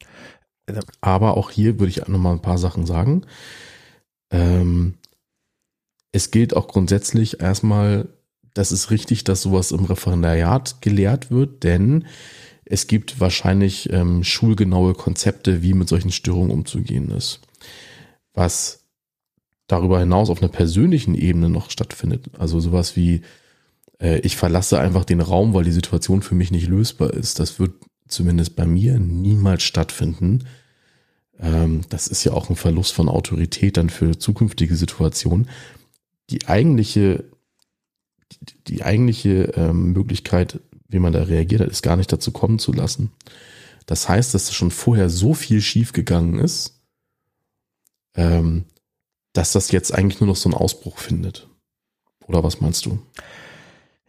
Aber 1.00 1.36
auch 1.36 1.50
hier 1.50 1.80
würde 1.80 1.90
ich 1.90 2.06
noch 2.06 2.20
mal 2.20 2.32
ein 2.32 2.42
paar 2.42 2.58
Sachen 2.58 2.86
sagen. 2.86 3.22
Ähm, 4.30 4.94
es 6.16 6.30
gilt 6.30 6.56
auch 6.56 6.66
grundsätzlich 6.66 7.40
erstmal, 7.40 8.08
das 8.54 8.72
ist 8.72 8.90
richtig, 8.90 9.24
dass 9.24 9.42
sowas 9.42 9.70
im 9.70 9.84
Referendariat 9.84 10.80
gelehrt 10.80 11.30
wird, 11.30 11.62
denn 11.62 12.06
es 12.64 12.86
gibt 12.86 13.20
wahrscheinlich 13.20 13.92
ähm, 13.92 14.24
schulgenaue 14.24 14.94
Konzepte, 14.94 15.62
wie 15.62 15.74
mit 15.74 15.90
solchen 15.90 16.10
Störungen 16.10 16.50
umzugehen 16.50 17.10
ist. 17.10 17.40
Was 18.32 18.84
darüber 19.66 20.00
hinaus 20.00 20.30
auf 20.30 20.40
einer 20.40 20.50
persönlichen 20.50 21.14
Ebene 21.14 21.50
noch 21.50 21.70
stattfindet. 21.70 22.30
Also 22.38 22.60
sowas 22.60 22.96
wie, 22.96 23.20
äh, 24.00 24.18
ich 24.20 24.36
verlasse 24.36 24.80
einfach 24.80 25.04
den 25.04 25.20
Raum, 25.20 25.52
weil 25.52 25.64
die 25.64 25.70
Situation 25.70 26.22
für 26.22 26.34
mich 26.34 26.50
nicht 26.50 26.66
lösbar 26.66 27.12
ist. 27.12 27.40
Das 27.40 27.60
wird 27.60 27.72
zumindest 28.08 28.56
bei 28.56 28.64
mir 28.64 28.98
niemals 28.98 29.64
stattfinden. 29.64 30.44
Ähm, 31.38 31.82
das 31.90 32.06
ist 32.06 32.24
ja 32.24 32.32
auch 32.32 32.48
ein 32.48 32.56
Verlust 32.56 32.94
von 32.94 33.10
Autorität 33.10 33.76
dann 33.76 33.90
für 33.90 34.18
zukünftige 34.18 34.76
Situationen. 34.76 35.48
Die 36.30 36.46
eigentliche, 36.48 37.24
die, 38.32 38.64
die 38.64 38.82
eigentliche 38.84 39.52
ähm, 39.56 39.92
Möglichkeit, 39.92 40.60
wie 40.88 40.98
man 40.98 41.12
da 41.12 41.22
reagiert 41.22 41.60
hat, 41.60 41.68
ist 41.68 41.82
gar 41.82 41.96
nicht 41.96 42.12
dazu 42.12 42.32
kommen 42.32 42.58
zu 42.58 42.72
lassen. 42.72 43.12
Das 43.86 44.08
heißt, 44.08 44.34
dass 44.34 44.52
schon 44.52 44.70
vorher 44.70 45.08
so 45.08 45.34
viel 45.34 45.60
schiefgegangen 45.60 46.38
ist, 46.38 46.82
ähm, 48.16 48.64
dass 49.32 49.52
das 49.52 49.70
jetzt 49.70 49.94
eigentlich 49.94 50.20
nur 50.20 50.28
noch 50.28 50.36
so 50.36 50.48
einen 50.48 50.58
Ausbruch 50.58 50.98
findet. 50.98 51.48
Oder 52.26 52.42
was 52.42 52.60
meinst 52.60 52.86
du? 52.86 52.98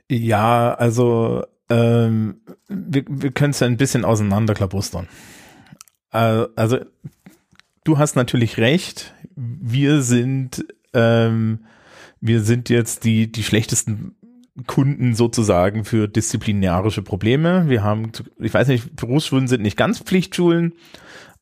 Ja, 0.09 0.74
also 0.74 1.43
ähm, 1.69 2.41
wir, 2.67 3.03
wir 3.07 3.31
können 3.31 3.51
es 3.51 3.59
ja 3.59 3.67
ein 3.67 3.77
bisschen 3.77 4.05
auseinanderklabustern. 4.05 5.07
Äh, 6.12 6.45
also 6.55 6.79
du 7.83 7.97
hast 7.97 8.15
natürlich 8.15 8.57
recht. 8.57 9.13
Wir 9.36 10.01
sind 10.01 10.65
ähm, 10.93 11.65
wir 12.21 12.41
sind 12.41 12.69
jetzt 12.69 13.03
die 13.03 13.31
die 13.31 13.43
schlechtesten 13.43 14.15
Kunden 14.65 15.13
sozusagen 15.13 15.86
für 15.86 16.07
disziplinärische 16.07 17.03
Probleme. 17.03 17.69
Wir 17.69 17.83
haben, 17.83 18.12
ich 18.39 18.53
weiß 18.53 18.67
nicht, 18.69 18.95
Berufsschulen 18.95 19.47
sind 19.47 19.62
nicht 19.62 19.77
ganz 19.77 20.00
Pflichtschulen, 20.00 20.74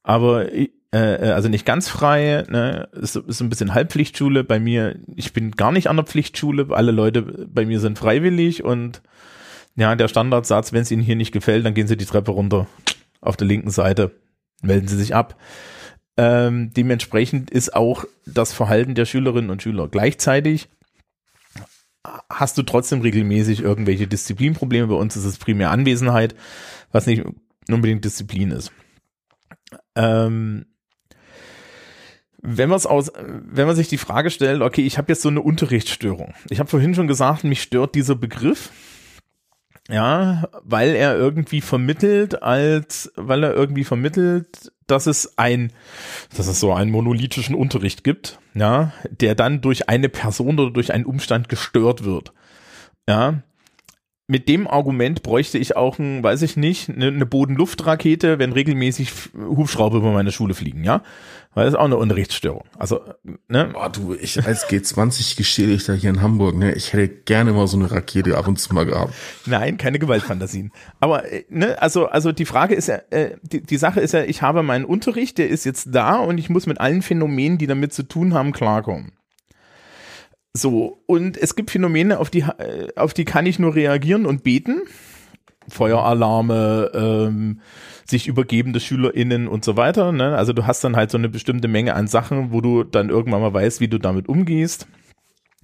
aber 0.04 0.52
äh, 0.52 0.70
äh, 0.92 1.32
also 1.32 1.48
nicht 1.48 1.66
ganz 1.66 1.88
frei, 1.88 2.44
ne, 2.50 2.90
ist, 2.92 3.16
ist 3.16 3.42
ein 3.42 3.50
bisschen 3.50 3.74
Halbpflichtschule. 3.74 4.44
Bei 4.44 4.60
mir, 4.60 4.98
ich 5.16 5.32
bin 5.32 5.52
gar 5.52 5.72
nicht 5.72 5.90
an 5.90 5.96
der 5.96 6.06
Pflichtschule, 6.06 6.68
alle 6.72 6.92
Leute 6.92 7.22
bei 7.22 7.66
mir 7.66 7.80
sind 7.80 7.98
freiwillig 7.98 8.64
und 8.64 9.02
Ja, 9.78 9.96
der 9.96 10.08
Standardsatz, 10.08 10.72
wenn 10.72 10.82
es 10.84 10.92
Ihnen 10.92 11.02
hier 11.02 11.18
nicht 11.18 11.34
gefällt, 11.34 11.66
dann 11.66 11.74
gehen 11.74 11.88
Sie 11.88 11.98
die 11.98 12.06
Treppe 12.06 12.32
runter 12.32 12.68
auf 13.22 13.36
der 13.36 13.48
linken 13.48 13.72
Seite, 13.72 14.12
melden 14.62 14.88
Sie 14.88 14.98
sich 14.98 15.14
ab. 15.16 15.36
Ähm, 16.18 16.72
dementsprechend 16.74 17.52
ist 17.52 17.76
auch 17.76 18.06
das 18.26 18.54
Verhalten 18.54 18.96
der 18.96 19.06
Schülerinnen 19.06 19.50
und 19.50 19.62
Schüler 19.62 19.88
gleichzeitig. 19.88 20.70
Hast 22.30 22.58
du 22.58 22.64
trotzdem 22.64 23.02
regelmäßig 23.02 23.62
irgendwelche 23.62 24.08
Disziplinprobleme? 24.08 24.88
Bei 24.88 24.96
uns 24.96 25.16
ist 25.16 25.26
es 25.26 25.38
primär 25.38 25.72
Anwesenheit, 25.72 26.36
was 26.92 27.08
nicht 27.08 27.24
unbedingt 27.68 28.06
Disziplin 28.06 28.52
ist. 28.52 28.72
Ähm, 29.96 30.66
wenn 32.48 32.70
man 32.70 32.80
aus, 32.86 33.12
wenn 33.18 33.66
man 33.66 33.76
sich 33.76 33.88
die 33.88 33.98
Frage 33.98 34.30
stellt, 34.30 34.62
okay, 34.62 34.86
ich 34.86 34.98
habe 34.98 35.12
jetzt 35.12 35.24
so 35.24 35.30
eine 35.30 35.42
Unterrichtsstörung. 35.42 36.36
Ich 36.50 36.60
habe 36.60 36.70
vorhin 36.70 36.94
schon 36.94 37.08
gesagt, 37.08 37.44
mich 37.44 37.62
stört 37.62 37.96
dieser 37.96 38.16
Begriff. 38.16 38.70
Ja, 39.88 40.50
weil 40.64 40.96
er 40.96 41.16
irgendwie 41.16 41.62
vermittelt 41.62 42.42
als, 42.42 43.12
weil 43.16 43.44
er 43.44 43.54
irgendwie 43.54 43.84
vermittelt, 43.84 44.72
dass 44.88 45.06
es 45.06 45.38
ein, 45.38 45.72
dass 46.36 46.48
es 46.48 46.60
so 46.60 46.74
einen 46.74 46.90
monolithischen 46.90 47.54
Unterricht 47.54 48.04
gibt, 48.04 48.40
ja, 48.56 48.94
der 49.12 49.36
dann 49.36 49.62
durch 49.62 49.88
eine 49.88 50.10
Person 50.10 50.60
oder 50.60 50.72
durch 50.72 50.92
einen 50.92 51.06
Umstand 51.06 51.50
gestört 51.50 52.04
wird. 52.04 52.34
Ja, 53.08 53.44
mit 54.28 54.50
dem 54.50 54.68
Argument 54.68 55.22
bräuchte 55.22 55.60
ich 55.60 55.76
auch 55.76 56.00
ein, 56.00 56.24
weiß 56.24 56.42
ich 56.42 56.58
nicht, 56.58 56.90
eine, 56.90 57.08
eine 57.08 57.28
Bodenluftrakete, 57.28 58.40
wenn 58.40 58.54
regelmäßig 58.54 59.12
Hubschrauber 59.36 59.98
über 59.98 60.12
meine 60.12 60.32
Schule 60.32 60.56
fliegen, 60.56 60.84
ja? 60.84 61.04
Weil 61.56 61.64
das 61.64 61.74
ist 61.74 61.80
auch 61.80 61.86
eine 61.86 61.96
Unterrichtsstörung. 61.96 62.66
Also, 62.78 63.00
ne? 63.48 63.70
Boah, 63.72 63.90
du, 63.90 64.14
ich 64.14 64.46
als 64.46 64.68
G20-Geschädigter 64.68 65.94
hier 65.94 66.10
in 66.10 66.22
Hamburg, 66.22 66.56
ne, 66.56 66.74
ich 66.74 66.92
hätte 66.92 67.08
gerne 67.08 67.54
mal 67.54 67.66
so 67.66 67.78
eine 67.78 67.90
Rakete 67.90 68.38
ab 68.38 68.50
und 68.50 68.58
zu 68.58 68.74
mal 68.74 68.86
gehabt. 68.86 69.14
Nein, 69.46 69.78
keine 69.78 69.98
Gewaltfantasien. 69.98 70.74
Aber, 71.00 71.32
äh, 71.32 71.46
ne, 71.48 71.82
also, 71.82 72.08
also 72.08 72.34
die 72.34 72.44
Frage 72.44 72.76
ist 72.76 72.90
ja, 72.90 73.00
äh, 73.10 73.38
die, 73.42 73.64
die 73.64 73.78
Sache 73.78 74.02
ist 74.02 74.14
ja, 74.14 74.24
ich 74.24 74.42
habe 74.42 74.64
meinen 74.64 74.84
Unterricht, 74.84 75.38
der 75.38 75.48
ist 75.48 75.64
jetzt 75.64 75.96
da 75.96 76.18
und 76.18 76.38
ich 76.38 76.50
muss 76.50 76.68
mit 76.68 76.82
allen 76.82 77.02
Phänomenen, 77.02 77.58
die 77.58 77.68
damit 77.68 77.94
zu 77.94 78.04
tun 78.04 78.34
haben, 78.34 78.52
klarkommen. 78.52 79.14
So, 80.52 81.04
und 81.06 81.38
es 81.38 81.56
gibt 81.56 81.72
Phänomene, 81.72 82.20
auf 82.20 82.30
die, 82.30 82.42
äh, 82.42 82.90
auf 82.98 83.14
die 83.14 83.24
kann 83.24 83.46
ich 83.46 83.60
nur 83.60 83.76
reagieren 83.76 84.26
und 84.26 84.44
beten. 84.44 84.82
Feueralarme, 85.70 86.92
ähm, 86.94 87.62
sich 88.06 88.28
übergebende 88.28 88.80
SchülerInnen 88.80 89.48
und 89.48 89.66
so 89.66 89.78
weiter. 89.78 90.12
Ne? 90.12 90.36
Also 90.36 90.54
du 90.54 90.68
hast 90.68 90.84
dann 90.84 90.96
halt 90.96 91.12
so 91.12 91.18
eine 91.18 91.30
bestimmte 91.30 91.68
Menge 91.68 91.96
an 91.96 92.08
Sachen, 92.08 92.52
wo 92.52 92.62
du 92.62 92.84
dann 92.84 93.10
irgendwann 93.10 93.42
mal 93.42 93.54
weißt, 93.54 93.80
wie 93.80 93.88
du 93.88 93.98
damit 93.98 94.30
umgehst. 94.30 94.88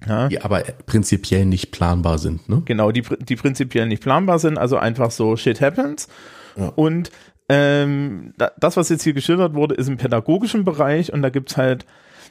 Ja. 0.06 0.28
Die 0.28 0.42
aber 0.42 0.62
prinzipiell 0.86 1.44
nicht 1.44 1.70
planbar 1.70 2.18
sind, 2.18 2.48
ne? 2.48 2.62
Genau, 2.64 2.90
die, 2.90 3.04
die 3.20 3.36
prinzipiell 3.36 3.86
nicht 3.86 4.02
planbar 4.02 4.40
sind, 4.40 4.58
also 4.58 4.76
einfach 4.76 5.12
so 5.12 5.36
shit 5.36 5.60
happens. 5.60 6.08
Ja. 6.56 6.72
Und 6.74 7.12
ähm, 7.48 8.34
das, 8.58 8.76
was 8.76 8.88
jetzt 8.88 9.04
hier 9.04 9.12
geschildert 9.12 9.54
wurde, 9.54 9.76
ist 9.76 9.86
im 9.86 9.98
pädagogischen 9.98 10.64
Bereich 10.64 11.12
und 11.12 11.22
da 11.22 11.30
gibt's 11.30 11.56
halt 11.56 11.86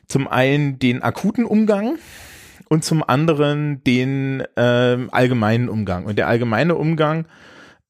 zum 0.07 0.27
einen 0.27 0.79
den 0.79 1.01
akuten 1.01 1.45
Umgang, 1.45 1.97
und 2.71 2.85
zum 2.85 3.03
anderen 3.05 3.83
den 3.83 4.43
ähm, 4.55 5.09
allgemeinen 5.11 5.67
Umgang. 5.67 6.05
Und 6.05 6.17
der 6.17 6.29
allgemeine 6.29 6.75
Umgang, 6.75 7.25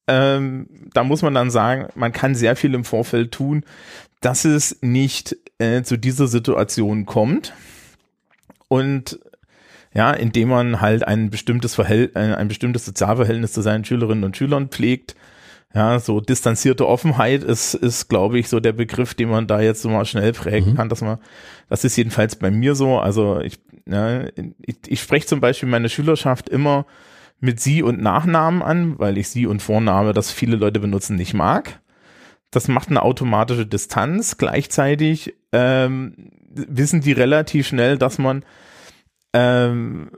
ähm, 0.07 0.67
da 0.93 1.03
muss 1.03 1.21
man 1.21 1.33
dann 1.33 1.51
sagen, 1.51 1.87
man 1.95 2.11
kann 2.11 2.35
sehr 2.35 2.55
viel 2.55 2.73
im 2.73 2.83
Vorfeld 2.83 3.31
tun, 3.31 3.63
dass 4.19 4.45
es 4.45 4.77
nicht 4.81 5.35
äh, 5.57 5.83
zu 5.83 5.97
dieser 5.97 6.27
Situation 6.27 7.05
kommt. 7.05 7.53
Und 8.67 9.19
ja, 9.93 10.11
indem 10.11 10.49
man 10.49 10.79
halt 10.79 11.05
ein 11.05 11.29
bestimmtes 11.29 11.75
Verhält 11.75 12.15
äh, 12.15 12.35
ein 12.35 12.47
bestimmtes 12.47 12.85
Sozialverhältnis 12.85 13.51
zu 13.51 13.61
seinen 13.61 13.83
Schülerinnen 13.83 14.23
und 14.23 14.37
Schülern 14.37 14.69
pflegt. 14.69 15.15
Ja, 15.73 15.99
so 15.99 16.19
distanzierte 16.19 16.85
Offenheit 16.85 17.45
ist, 17.45 17.75
ist, 17.75 18.09
glaube 18.09 18.37
ich, 18.37 18.49
so 18.49 18.59
der 18.59 18.73
Begriff, 18.73 19.13
den 19.13 19.29
man 19.29 19.47
da 19.47 19.61
jetzt 19.61 19.81
so 19.81 19.89
mal 19.89 20.03
schnell 20.03 20.33
prägen 20.33 20.71
mhm. 20.71 20.75
kann, 20.75 20.89
dass 20.89 20.99
man, 20.99 21.17
das 21.69 21.85
ist 21.85 21.95
jedenfalls 21.95 22.35
bei 22.35 22.51
mir 22.51 22.75
so. 22.75 22.99
Also 22.99 23.39
ich 23.39 23.57
ja, 23.85 24.23
ich, 24.35 24.75
ich 24.87 25.01
spreche 25.01 25.27
zum 25.27 25.39
Beispiel 25.39 25.69
meine 25.69 25.89
Schülerschaft 25.89 26.49
immer 26.49 26.85
mit 27.41 27.59
Sie 27.59 27.83
und 27.83 28.01
Nachnamen 28.01 28.61
an, 28.61 28.99
weil 28.99 29.17
ich 29.17 29.27
Sie 29.29 29.45
und 29.47 29.61
Vorname, 29.61 30.13
das 30.13 30.31
viele 30.31 30.55
Leute 30.55 30.79
benutzen, 30.79 31.17
nicht 31.17 31.33
mag. 31.33 31.81
Das 32.51 32.67
macht 32.67 32.89
eine 32.89 33.01
automatische 33.01 33.65
Distanz. 33.65 34.37
Gleichzeitig 34.37 35.33
ähm, 35.51 36.31
wissen 36.49 37.01
die 37.01 37.13
relativ 37.13 37.67
schnell, 37.67 37.97
dass 37.97 38.17
man 38.17 38.45
ähm, 39.33 40.11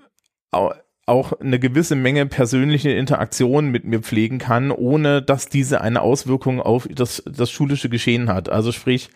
auch 1.06 1.34
eine 1.40 1.60
gewisse 1.60 1.96
Menge 1.96 2.26
persönliche 2.26 2.92
Interaktion 2.92 3.70
mit 3.70 3.86
mir 3.86 4.02
pflegen 4.02 4.38
kann, 4.38 4.72
ohne 4.72 5.22
dass 5.22 5.48
diese 5.48 5.82
eine 5.82 6.02
Auswirkung 6.02 6.62
auf 6.62 6.88
das, 6.92 7.24
das 7.26 7.52
schulische 7.52 7.90
Geschehen 7.90 8.30
hat. 8.30 8.50
Also 8.50 8.72
sprich, 8.72 9.10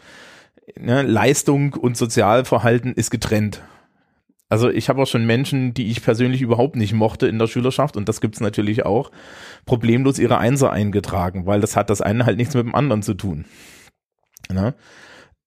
ne, 0.79 1.01
Leistung 1.01 1.73
und 1.73 1.97
Sozialverhalten 1.97 2.93
ist 2.93 3.09
getrennt. 3.09 3.61
Also 4.49 4.69
ich 4.69 4.87
habe 4.87 5.01
auch 5.01 5.07
schon 5.07 5.25
Menschen, 5.25 5.73
die 5.73 5.87
ich 5.87 6.01
persönlich 6.01 6.41
überhaupt 6.41 6.75
nicht 6.75 6.93
mochte 6.93 7.27
in 7.27 7.37
der 7.37 7.47
Schülerschaft, 7.47 7.97
und 7.97 8.07
das 8.07 8.21
gibt's 8.21 8.39
natürlich 8.39 8.85
auch, 8.85 9.11
problemlos 9.65 10.19
ihre 10.19 10.37
Einser 10.37 10.71
eingetragen, 10.71 11.45
weil 11.45 11.59
das 11.59 11.75
hat 11.75 11.89
das 11.89 12.01
eine 12.01 12.25
halt 12.25 12.37
nichts 12.37 12.55
mit 12.55 12.65
dem 12.65 12.75
anderen 12.75 13.03
zu 13.03 13.13
tun. 13.13 13.45
Ne? 14.49 14.73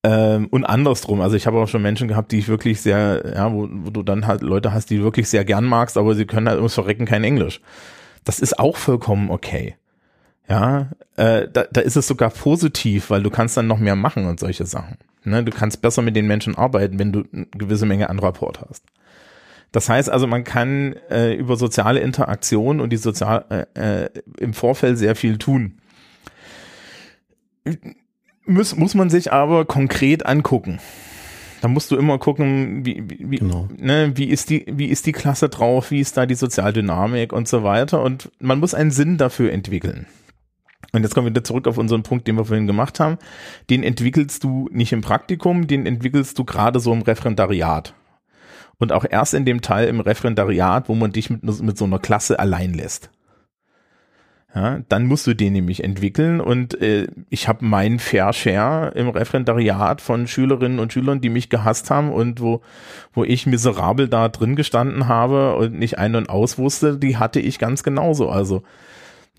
Ähm, 0.03 0.49
und 0.51 0.65
andersrum, 0.65 1.21
also 1.21 1.37
ich 1.37 1.47
habe 1.47 1.59
auch 1.59 1.69
schon 1.69 1.83
Menschen 1.83 2.09
gehabt, 2.09 2.33
die 2.33 2.39
ich 2.39 2.49
wirklich 2.49 2.81
sehr, 2.81 3.33
ja, 3.35 3.53
wo, 3.53 3.69
wo 3.71 3.91
du 3.91 4.03
dann 4.03 4.27
halt 4.27 4.43
Leute 4.43 4.73
hast, 4.73 4.91
die 4.91 4.99
du 4.99 5.03
wirklich 5.03 5.29
sehr 5.29 5.45
gern 5.45 5.65
magst, 5.65 5.97
aber 5.97 6.15
sie 6.15 6.27
können 6.27 6.49
halt 6.49 6.59
ums 6.59 6.75
Verrecken 6.75 7.07
kein 7.07 7.25
Englisch. 7.25 7.61
Das 8.25 8.39
ist 8.39 8.59
auch 8.59 8.77
vollkommen 8.77 9.31
okay. 9.31 9.77
Ja, 10.49 10.91
äh, 11.17 11.49
da, 11.51 11.65
da 11.71 11.81
ist 11.81 11.97
es 11.97 12.07
sogar 12.07 12.31
positiv, 12.31 13.11
weil 13.11 13.23
du 13.23 13.31
kannst 13.31 13.57
dann 13.57 13.67
noch 13.67 13.79
mehr 13.79 13.97
machen 13.97 14.27
und 14.27 14.41
solche 14.41 14.67
Sachen. 14.67 14.97
Ne, 15.25 15.45
du 15.45 15.53
kannst 15.53 15.83
besser 15.83 16.03
mit 16.03 16.17
den 16.17 16.27
Menschen 16.27 16.57
arbeiten, 16.57 16.99
wenn 16.99 17.13
du 17.13 17.25
eine 17.33 17.47
gewisse 17.47 17.87
Menge 17.87 18.09
an 18.09 18.19
Rapport 18.19 18.61
hast. 18.61 18.85
Das 19.73 19.89
heißt 19.89 20.11
also, 20.11 20.27
man 20.27 20.45
kann 20.45 20.95
äh, 21.11 21.35
über 21.35 21.57
soziale 21.57 22.01
Interaktion 22.01 22.81
und 22.81 22.91
die 22.91 22.97
sozial 22.97 23.67
äh, 23.75 24.05
äh, 24.05 24.11
im 24.39 24.55
Vorfeld 24.55 24.99
sehr 24.99 25.15
viel 25.15 25.39
tun. 25.39 25.79
Muss, 28.47 28.75
muss 28.75 28.95
man 28.95 29.11
sich 29.11 29.33
aber 29.33 29.65
konkret 29.65 30.27
angucken. 30.27 30.81
Da 31.61 31.69
musst 31.69 31.91
du 31.91 31.97
immer 31.97 32.19
gucken, 32.19 32.87
wie, 32.87 33.05
wie, 33.07 33.37
genau. 33.37 33.69
ne, 33.77 34.13
wie, 34.17 34.25
ist 34.25 34.49
die, 34.51 34.65
wie 34.67 34.87
ist 34.87 35.07
die 35.07 35.13
Klasse 35.13 35.51
drauf, 35.51 35.91
wie 35.91 36.01
ist 36.01 36.17
da 36.17 36.25
die 36.25 36.35
Sozialdynamik 36.35 37.33
und 37.33 37.47
so 37.47 37.63
weiter. 37.63 38.03
Und 38.03 38.31
man 38.41 38.59
muss 38.59 38.75
einen 38.75 38.91
Sinn 38.91 39.19
dafür 39.19 39.53
entwickeln. 39.53 40.07
Und 40.93 41.03
jetzt 41.03 41.15
kommen 41.15 41.27
wir 41.27 41.31
wieder 41.31 41.45
zurück 41.45 41.69
auf 41.69 41.79
unseren 41.79 42.03
Punkt, 42.03 42.27
den 42.27 42.37
wir 42.37 42.45
vorhin 42.45 42.67
gemacht 42.67 43.01
haben. 43.01 43.19
Den 43.69 43.83
entwickelst 43.83 44.43
du 44.45 44.69
nicht 44.73 44.93
im 44.93 45.03
Praktikum, 45.03 45.67
den 45.67 45.87
entwickelst 45.87 46.39
du 46.39 46.45
gerade 46.45 46.81
so 46.81 46.93
im 46.93 47.03
Referendariat. 47.03 47.95
Und 48.79 48.93
auch 48.93 49.05
erst 49.09 49.35
in 49.35 49.45
dem 49.45 49.61
Teil 49.61 49.89
im 49.89 50.01
Referendariat, 50.01 50.89
wo 50.89 50.95
man 50.95 51.13
dich 51.13 51.31
mit, 51.31 51.43
mit 51.43 51.79
so 51.79 51.85
einer 51.85 51.99
Klasse 51.99 52.39
allein 52.39 52.73
lässt. 52.75 53.11
Ja, 54.53 54.81
dann 54.89 55.07
musst 55.07 55.29
du 55.29 55.35
den 55.35 55.53
nämlich 55.53 55.85
entwickeln 55.85 56.41
und 56.41 56.81
äh, 56.83 57.07
ich 57.29 57.47
habe 57.47 57.65
meinen 57.65 58.01
Fair 58.01 58.33
Share 58.33 58.91
im 58.97 59.09
Referendariat 59.09 60.01
von 60.01 60.27
Schülerinnen 60.27 60.81
und 60.81 60.93
Schülern, 60.93 61.21
die 61.21 61.29
mich 61.29 61.51
gehasst 61.51 61.89
haben 61.89 62.11
und 62.11 62.41
wo, 62.41 62.61
wo 63.13 63.23
ich 63.23 63.47
miserabel 63.47 64.09
da 64.09 64.29
drin 64.29 64.57
gestanden 64.57 65.07
habe 65.07 65.55
und 65.55 65.79
nicht 65.79 65.99
ein 65.99 66.17
und 66.17 66.29
aus 66.29 66.59
wusste, 66.59 66.99
die 66.99 67.17
hatte 67.17 67.39
ich 67.39 67.61
ganz 67.61 67.85
genauso. 67.85 68.29
Also 68.29 68.65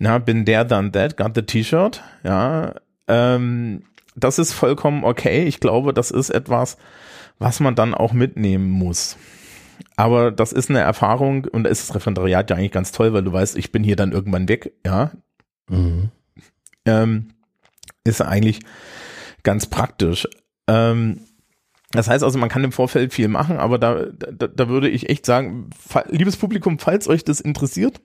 na, 0.02 0.18
bin 0.18 0.44
der 0.44 0.64
dann 0.64 0.90
that, 0.90 1.16
got 1.16 1.36
the 1.36 1.42
T-Shirt, 1.42 2.02
ja, 2.24 2.74
ähm, 3.06 3.84
das 4.16 4.40
ist 4.40 4.52
vollkommen 4.52 5.04
okay. 5.04 5.44
Ich 5.44 5.60
glaube, 5.60 5.94
das 5.94 6.10
ist 6.10 6.30
etwas, 6.30 6.76
was 7.38 7.60
man 7.60 7.76
dann 7.76 7.94
auch 7.94 8.12
mitnehmen 8.12 8.68
muss. 8.68 9.16
Aber 9.94 10.32
das 10.32 10.52
ist 10.52 10.70
eine 10.70 10.80
Erfahrung 10.80 11.44
und 11.44 11.62
da 11.62 11.70
ist 11.70 11.88
das 11.88 11.94
Referendariat 11.94 12.50
ja 12.50 12.56
eigentlich 12.56 12.72
ganz 12.72 12.90
toll, 12.90 13.12
weil 13.12 13.22
du 13.22 13.32
weißt, 13.32 13.56
ich 13.56 13.70
bin 13.70 13.84
hier 13.84 13.94
dann 13.94 14.10
irgendwann 14.10 14.48
weg, 14.48 14.72
ja. 14.84 15.12
Mhm. 15.70 16.10
Ähm, 16.84 17.28
ist 18.02 18.22
eigentlich 18.22 18.58
ganz 19.44 19.66
praktisch. 19.66 20.26
Ähm, 20.66 21.20
das 21.92 22.08
heißt 22.08 22.24
also, 22.24 22.40
man 22.40 22.48
kann 22.48 22.64
im 22.64 22.72
Vorfeld 22.72 23.14
viel 23.14 23.28
machen, 23.28 23.58
aber 23.58 23.78
da, 23.78 24.06
da, 24.06 24.48
da 24.48 24.68
würde 24.68 24.88
ich 24.88 25.08
echt 25.10 25.26
sagen, 25.26 25.70
liebes 26.08 26.36
Publikum, 26.36 26.80
falls 26.80 27.06
euch 27.06 27.22
das 27.22 27.40
interessiert, 27.40 28.00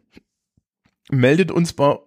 meldet 1.12 1.52
uns 1.52 1.74
bei, 1.74 1.98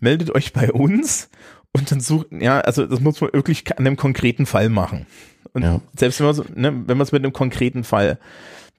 meldet 0.00 0.34
euch 0.34 0.52
bei 0.52 0.72
uns 0.72 1.30
und 1.72 1.90
dann 1.90 2.00
sucht, 2.00 2.28
ja, 2.30 2.60
also 2.60 2.86
das 2.86 3.00
muss 3.00 3.20
man 3.20 3.32
wirklich 3.32 3.70
an 3.70 3.86
einem 3.86 3.96
konkreten 3.96 4.46
Fall 4.46 4.68
machen. 4.68 5.06
Und 5.52 5.62
ja. 5.62 5.80
selbst 5.96 6.20
wenn 6.20 6.26
man 6.26 6.34
so, 6.34 6.44
ne, 6.54 6.72
wenn 6.86 6.96
man 6.96 7.04
es 7.04 7.12
mit 7.12 7.22
einem 7.22 7.32
konkreten 7.32 7.84
Fall 7.84 8.18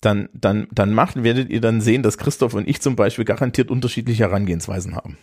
dann, 0.02 0.30
dann, 0.34 0.68
dann 0.72 0.94
macht, 0.94 1.24
werdet 1.24 1.50
ihr 1.50 1.62
dann 1.62 1.82
sehen, 1.82 2.04
dass 2.04 2.18
Christoph 2.18 2.54
und 2.54 2.68
ich 2.68 2.82
zum 2.82 2.96
Beispiel 2.96 3.26
garantiert 3.26 3.72
unterschiedliche 3.72 4.24
Herangehensweisen 4.24 4.96
haben. 4.96 5.18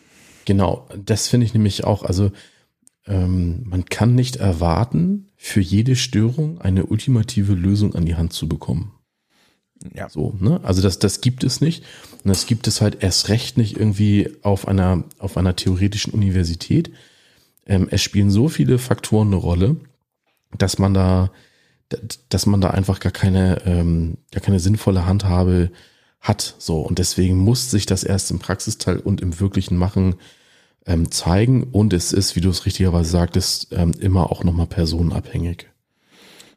Genau, 0.46 0.88
das 1.04 1.28
finde 1.28 1.46
ich 1.46 1.54
nämlich 1.54 1.84
auch, 1.84 2.02
also 2.02 2.32
ähm, 3.06 3.62
man 3.66 3.84
kann 3.84 4.14
nicht 4.14 4.36
erwarten, 4.36 5.30
für 5.36 5.60
jede 5.60 5.94
Störung 5.96 6.60
eine 6.60 6.86
ultimative 6.86 7.54
Lösung 7.54 7.94
an 7.94 8.06
die 8.06 8.16
Hand 8.16 8.32
zu 8.32 8.48
bekommen. 8.48 8.92
Ja. 9.92 10.08
So, 10.08 10.34
ne? 10.40 10.60
Also 10.62 10.80
das, 10.82 10.98
das 10.98 11.20
gibt 11.20 11.44
es 11.44 11.60
nicht. 11.60 11.84
Und 12.24 12.28
das 12.28 12.46
gibt 12.46 12.66
es 12.66 12.80
halt 12.80 13.02
erst 13.02 13.28
recht 13.28 13.58
nicht 13.58 13.76
irgendwie 13.76 14.30
auf 14.42 14.66
einer, 14.66 15.04
auf 15.18 15.36
einer 15.36 15.56
theoretischen 15.56 16.12
Universität. 16.12 16.90
Ähm, 17.66 17.88
es 17.90 18.02
spielen 18.02 18.30
so 18.30 18.48
viele 18.48 18.78
Faktoren 18.78 19.28
eine 19.28 19.36
Rolle, 19.36 19.76
dass 20.56 20.78
man 20.78 20.94
da, 20.94 21.30
dass 22.28 22.46
man 22.46 22.60
da 22.60 22.70
einfach 22.70 23.00
gar 23.00 23.12
keine, 23.12 23.62
ähm, 23.66 24.18
gar 24.30 24.40
keine 24.40 24.60
sinnvolle 24.60 25.06
Handhabe 25.06 25.70
hat. 26.20 26.54
So. 26.58 26.80
Und 26.80 26.98
deswegen 26.98 27.36
muss 27.36 27.70
sich 27.70 27.84
das 27.84 28.04
erst 28.04 28.30
im 28.30 28.38
Praxisteil 28.38 28.98
und 28.98 29.20
im 29.20 29.38
wirklichen 29.40 29.76
Machen 29.76 30.16
ähm, 30.86 31.10
zeigen. 31.10 31.64
Und 31.64 31.92
es 31.92 32.12
ist, 32.12 32.36
wie 32.36 32.40
du 32.40 32.48
es 32.48 32.64
richtigerweise 32.64 33.10
sagtest, 33.10 33.68
ähm, 33.72 33.92
immer 34.00 34.30
auch 34.30 34.44
nochmal 34.44 34.66
personenabhängig. 34.66 35.68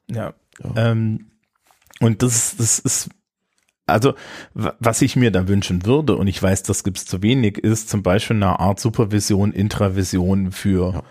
Ja. 0.10 0.34
ja. 0.64 0.92
Ähm, 0.92 1.28
und 2.00 2.22
das, 2.22 2.56
das 2.58 2.80
ist, 2.80 3.10
also, 3.88 4.16
was 4.54 5.02
ich 5.02 5.16
mir 5.16 5.32
da 5.32 5.48
wünschen 5.48 5.86
würde, 5.86 6.18
und 6.18 6.28
ich 6.28 6.44
weiß, 6.44 6.64
das 6.64 6.84
gibt 6.84 6.98
es 6.98 7.06
zu 7.06 7.24
wenig, 7.24 7.58
ist 7.58 7.90
zum 7.90 8.04
Beispiel 8.04 8.36
eine 8.36 8.60
Art 8.60 8.80
Supervision, 8.82 9.54
Intravision 9.54 10.52
für, 10.52 10.94
ja. 10.94 11.04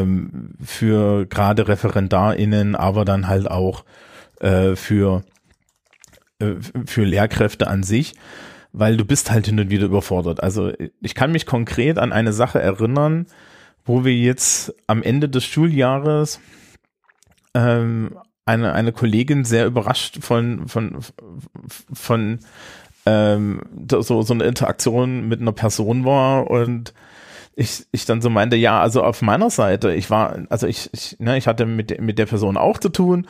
ähm, 0.00 0.54
für 0.64 1.26
gerade 1.26 1.68
ReferendarInnen, 1.68 2.74
aber 2.74 3.04
dann 3.04 3.28
halt 3.28 3.50
auch 3.50 3.84
äh, 4.40 4.76
für, 4.76 5.24
äh, 6.38 6.54
für 6.86 7.04
Lehrkräfte 7.04 7.66
an 7.66 7.82
sich, 7.82 8.14
weil 8.72 8.96
du 8.96 9.04
bist 9.04 9.30
halt 9.30 9.46
hin 9.46 9.60
und 9.60 9.68
wieder 9.68 9.84
überfordert. 9.84 10.42
Also 10.42 10.72
ich 11.02 11.14
kann 11.14 11.32
mich 11.32 11.44
konkret 11.44 11.98
an 11.98 12.12
eine 12.12 12.32
Sache 12.32 12.60
erinnern, 12.62 13.26
wo 13.84 14.06
wir 14.06 14.14
jetzt 14.14 14.74
am 14.86 15.02
Ende 15.02 15.28
des 15.28 15.44
Schuljahres 15.44 16.40
ähm, 17.54 18.16
eine, 18.46 18.72
eine 18.72 18.92
Kollegin 18.92 19.44
sehr 19.44 19.66
überrascht 19.66 20.18
von, 20.22 20.68
von, 20.68 20.98
von 21.92 22.38
ähm, 23.06 23.60
so, 23.90 24.22
so 24.22 24.34
eine 24.34 24.44
Interaktion 24.44 25.28
mit 25.28 25.40
einer 25.40 25.52
Person 25.52 26.04
war 26.04 26.50
und 26.50 26.92
ich, 27.56 27.86
ich 27.92 28.04
dann 28.04 28.20
so 28.20 28.30
meinte, 28.30 28.56
ja, 28.56 28.80
also 28.80 29.02
auf 29.02 29.22
meiner 29.22 29.48
Seite, 29.48 29.94
ich 29.94 30.10
war, 30.10 30.38
also 30.48 30.66
ich, 30.66 30.90
ich, 30.92 31.16
ne, 31.20 31.36
ich 31.36 31.46
hatte 31.46 31.66
mit, 31.66 32.00
mit 32.00 32.18
der 32.18 32.26
Person 32.26 32.56
auch 32.56 32.78
zu 32.78 32.88
tun. 32.88 33.28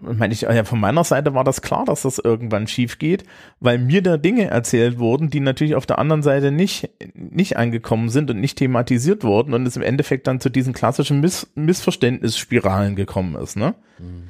Meine 0.00 0.32
ich, 0.32 0.42
ja, 0.42 0.64
von 0.64 0.78
meiner 0.80 1.04
Seite 1.04 1.34
war 1.34 1.44
das 1.44 1.62
klar, 1.62 1.84
dass 1.86 2.02
das 2.02 2.18
irgendwann 2.18 2.66
schief 2.66 2.98
geht, 2.98 3.24
weil 3.60 3.78
mir 3.78 4.02
da 4.02 4.18
Dinge 4.18 4.50
erzählt 4.50 4.98
wurden, 4.98 5.30
die 5.30 5.40
natürlich 5.40 5.74
auf 5.74 5.86
der 5.86 5.98
anderen 5.98 6.22
Seite 6.22 6.52
nicht, 6.52 6.90
nicht 7.14 7.56
angekommen 7.56 8.10
sind 8.10 8.30
und 8.30 8.40
nicht 8.40 8.58
thematisiert 8.58 9.24
wurden 9.24 9.54
und 9.54 9.66
es 9.66 9.76
im 9.76 9.82
Endeffekt 9.82 10.26
dann 10.26 10.40
zu 10.40 10.50
diesen 10.50 10.74
klassischen 10.74 11.20
Miss 11.20 11.50
Missverständnisspiralen 11.54 12.94
gekommen 12.94 13.36
ist, 13.36 13.56
ne? 13.56 13.74
Mhm. 13.98 14.28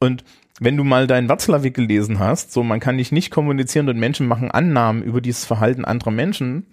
Und 0.00 0.24
wenn 0.60 0.76
du 0.76 0.84
mal 0.84 1.06
deinen 1.06 1.28
Watzlawick 1.28 1.74
gelesen 1.74 2.18
hast, 2.18 2.52
so 2.52 2.62
man 2.62 2.80
kann 2.80 2.96
nicht 2.96 3.12
nicht 3.12 3.30
kommunizieren 3.30 3.88
und 3.88 3.98
Menschen 3.98 4.26
machen 4.26 4.50
Annahmen 4.50 5.02
über 5.02 5.20
dieses 5.20 5.44
Verhalten 5.44 5.84
anderer 5.84 6.10
Menschen, 6.10 6.66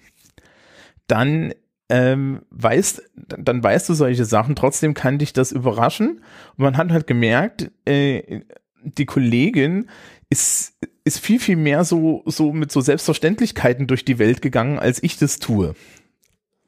dann 1.08 1.54
ähm, 1.90 2.42
weißt, 2.50 3.04
dann 3.16 3.64
weißt 3.64 3.90
du 3.90 3.94
solche 3.94 4.26
Sachen. 4.26 4.56
Trotzdem 4.56 4.94
kann 4.94 5.20
dich 5.20 5.34
das 5.34 5.52
überraschen. 5.52 6.22
Und 6.58 6.64
man 6.64 6.78
hat 6.78 6.92
halt 6.92 7.08
gemerkt, 7.08 7.72
äh, 7.86 8.42
die 8.84 9.06
Kollegin 9.06 9.88
ist, 10.30 10.74
ist 11.04 11.20
viel, 11.20 11.40
viel 11.40 11.56
mehr 11.56 11.84
so, 11.84 12.24
so 12.26 12.52
mit 12.54 12.72
so 12.72 12.82
Selbstverständlichkeiten 12.82 13.88
durch 13.88 14.06
die 14.06 14.20
Welt 14.20 14.42
gegangen, 14.42 14.80
als 14.80 15.02
ich 15.04 15.18
das 15.18 15.40
tue. 15.40 15.76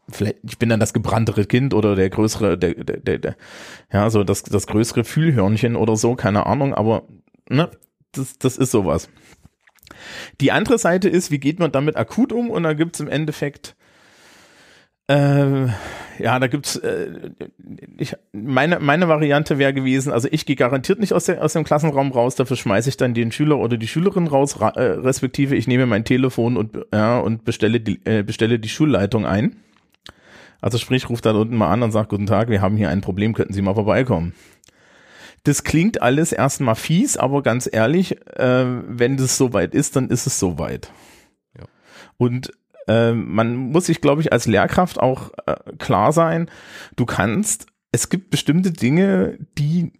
Vielleicht, 0.09 0.37
ich 0.43 0.57
bin 0.57 0.69
dann 0.69 0.79
das 0.79 0.93
gebranntere 0.93 1.45
Kind 1.45 1.73
oder 1.73 1.95
der 1.95 2.09
größere, 2.09 2.57
der, 2.57 2.75
der, 2.75 2.97
der, 2.97 3.17
der 3.17 3.35
ja, 3.91 4.09
so 4.09 4.23
das, 4.23 4.43
das 4.43 4.67
größere 4.67 5.03
Fühlhörnchen 5.03 5.75
oder 5.75 5.97
so, 5.97 6.15
keine 6.15 6.45
Ahnung, 6.45 6.73
aber, 6.73 7.03
ne, 7.49 7.69
das, 8.13 8.37
das 8.37 8.57
ist 8.57 8.71
sowas. 8.71 9.09
Die 10.39 10.51
andere 10.51 10.77
Seite 10.77 11.09
ist, 11.09 11.29
wie 11.31 11.39
geht 11.39 11.59
man 11.59 11.71
damit 11.71 11.97
akut 11.97 12.31
um? 12.31 12.49
Und 12.49 12.63
da 12.63 12.73
gibt's 12.73 12.99
im 12.99 13.09
Endeffekt 13.09 13.75
äh, 15.07 15.67
ja, 16.19 16.39
da 16.39 16.47
gibt's 16.47 16.75
äh, 16.77 17.31
ich, 17.97 18.15
meine 18.31 18.79
meine 18.79 19.07
Variante 19.07 19.57
wäre 19.57 19.73
gewesen, 19.73 20.11
also 20.11 20.27
ich 20.31 20.45
gehe 20.45 20.55
garantiert 20.55 20.99
nicht 20.99 21.13
aus, 21.13 21.25
der, 21.25 21.43
aus 21.43 21.53
dem 21.53 21.63
Klassenraum 21.63 22.11
raus, 22.11 22.35
dafür 22.35 22.57
schmeiße 22.57 22.89
ich 22.89 22.97
dann 22.97 23.13
den 23.13 23.31
Schüler 23.31 23.57
oder 23.57 23.77
die 23.77 23.87
Schülerin 23.87 24.27
raus, 24.27 24.59
ra, 24.59 24.69
äh, 24.69 24.81
respektive 24.81 25.55
ich 25.55 25.67
nehme 25.67 25.85
mein 25.85 26.05
Telefon 26.05 26.57
und 26.57 26.77
ja, 26.93 27.19
und 27.19 27.45
bestelle 27.45 27.79
die 27.79 27.99
äh, 28.05 28.23
bestelle 28.23 28.59
die 28.59 28.69
Schulleitung 28.69 29.25
ein. 29.25 29.57
Also 30.59 30.77
sprich, 30.79 31.09
ruft 31.09 31.25
dann 31.25 31.35
unten 31.35 31.55
mal 31.55 31.71
an 31.71 31.83
und 31.83 31.91
sagt 31.91 32.09
guten 32.09 32.25
Tag, 32.25 32.49
wir 32.49 32.61
haben 32.61 32.77
hier 32.77 32.89
ein 32.89 33.01
Problem, 33.01 33.33
könnten 33.33 33.53
Sie 33.53 33.61
mal 33.61 33.75
vorbeikommen. 33.75 34.33
Das 35.43 35.63
klingt 35.63 36.01
alles 36.01 36.31
erstmal 36.31 36.75
fies, 36.75 37.15
aber 37.15 37.43
ganz 37.43 37.69
ehrlich, 37.71 38.17
äh, 38.37 38.65
wenn 38.65 39.17
das 39.17 39.37
soweit 39.37 39.75
ist, 39.75 39.95
dann 39.95 40.09
ist 40.09 40.25
es 40.25 40.39
soweit. 40.39 40.91
Ja. 41.57 41.65
Und 42.17 42.51
ähm, 42.87 43.33
man 43.33 43.55
muss 43.55 43.85
sich, 43.85 44.01
glaube 44.01 44.21
ich, 44.21 44.31
als 44.31 44.47
Lehrkraft 44.47 44.99
auch 44.99 45.31
äh, 45.45 45.55
klar 45.77 46.11
sein, 46.13 46.49
du 46.95 47.05
kannst, 47.05 47.67
es 47.91 48.09
gibt 48.09 48.29
bestimmte 48.29 48.71
Dinge, 48.71 49.37
die, 49.57 49.93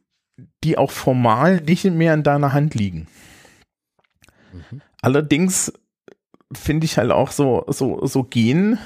die 0.64 0.78
auch 0.78 0.92
formal 0.92 1.62
nicht 1.62 1.84
mehr 1.86 2.14
in 2.14 2.24
deiner 2.24 2.54
Hand 2.54 2.76
liegen. 2.76 3.08
Mhm. 4.54 4.82
Allerdings 5.02 5.74
finde 6.54 6.86
ich 6.86 6.98
halt 6.98 7.12
auch 7.12 7.32
so, 7.32 7.66
so, 7.68 8.06
so 8.06 8.24
gehen. 8.24 8.80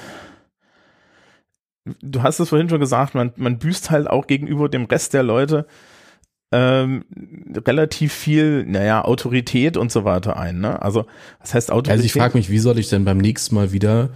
Du 2.02 2.24
hast 2.24 2.40
es 2.40 2.50
vorhin 2.50 2.70
schon 2.70 2.80
gesagt, 2.80 3.16
man, 3.16 3.34
man 3.36 3.60
büßt 3.60 3.92
halt 3.92 4.08
auch 4.08 4.28
gegenüber 4.28 4.70
dem 4.70 4.86
Rest 4.86 5.14
der 5.14 5.24
Leute 5.24 5.68
ähm, 6.52 7.06
relativ 7.66 8.14
viel, 8.14 8.66
naja, 8.66 9.04
Autorität 9.04 9.78
und 9.78 9.92
so 9.92 10.04
weiter 10.04 10.38
ein. 10.38 10.60
Ne? 10.60 10.82
Also, 10.82 11.06
was 11.40 11.54
heißt 11.54 11.72
Autorität? 11.72 11.94
Also 11.94 12.06
ich 12.06 12.14
frage 12.14 12.38
mich, 12.38 12.50
wie 12.50 12.60
soll 12.60 12.78
ich 12.78 12.90
denn 12.90 13.06
beim 13.06 13.18
nächsten 13.18 13.56
Mal 13.56 13.72
wieder 13.72 14.10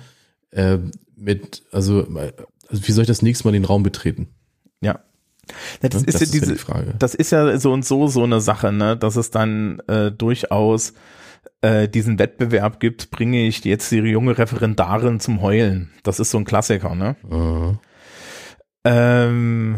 äh, 0.52 0.78
mit, 1.16 1.64
also, 1.72 2.06
also 2.68 2.88
wie 2.88 2.92
soll 2.92 3.04
ich 3.04 3.08
das 3.08 3.22
nächste 3.22 3.46
Mal 3.46 3.54
den 3.54 3.66
Raum 3.66 3.84
betreten? 3.84 4.28
Ja. 4.82 5.00
Ja, 5.82 5.90
das, 5.90 6.02
ja, 6.02 6.08
ist, 6.08 6.22
das 6.22 6.34
ja 6.34 6.40
diese, 6.40 6.54
ist 6.54 6.68
ja 6.68 6.84
das 6.98 7.16
ist 7.16 7.32
ja 7.32 7.58
so 7.60 7.72
und 7.72 7.86
so 7.86 8.08
so 8.08 8.24
eine 8.24 8.42
Sache, 8.42 8.72
ne, 8.72 8.98
dass 8.98 9.16
es 9.16 9.30
dann 9.30 9.80
äh, 9.88 10.12
durchaus 10.12 10.94
äh, 11.62 11.88
diesen 11.88 12.18
Wettbewerb 12.20 12.80
gibt, 12.80 13.12
bringe 13.12 13.46
ich 13.46 13.64
jetzt 13.64 13.92
die 13.92 13.98
junge 13.98 14.38
Referendarin 14.38 15.20
zum 15.20 15.42
Heulen. 15.42 15.92
Das 16.04 16.20
ist 16.20 16.32
so 16.32 16.40
ein 16.40 16.46
Klassiker, 16.46 16.96
ne? 16.96 17.16
Mhm. 17.30 17.80
Ähm, 18.84 19.78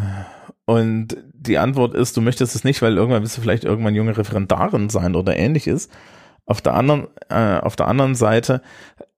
und 0.66 1.18
die 1.48 1.58
Antwort 1.58 1.94
ist, 1.94 2.16
du 2.18 2.22
möchtest 2.22 2.56
es 2.56 2.64
nicht, 2.64 2.82
weil 2.82 2.98
irgendwann 2.98 3.22
willst 3.22 3.38
du 3.38 3.42
vielleicht 3.42 3.64
irgendwann 3.64 3.96
junge 3.96 4.18
Referendarin 4.18 4.90
sein 4.90 5.16
oder 5.16 5.36
ähnliches. 5.36 5.90
Auf 6.46 6.62
der 6.62 6.76
anderen, 6.76 7.08
äh, 7.30 7.58
auf 7.58 7.76
der 7.76 7.88
anderen 7.88 8.16
Seite, 8.16 8.62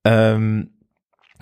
ähm, 0.04 0.70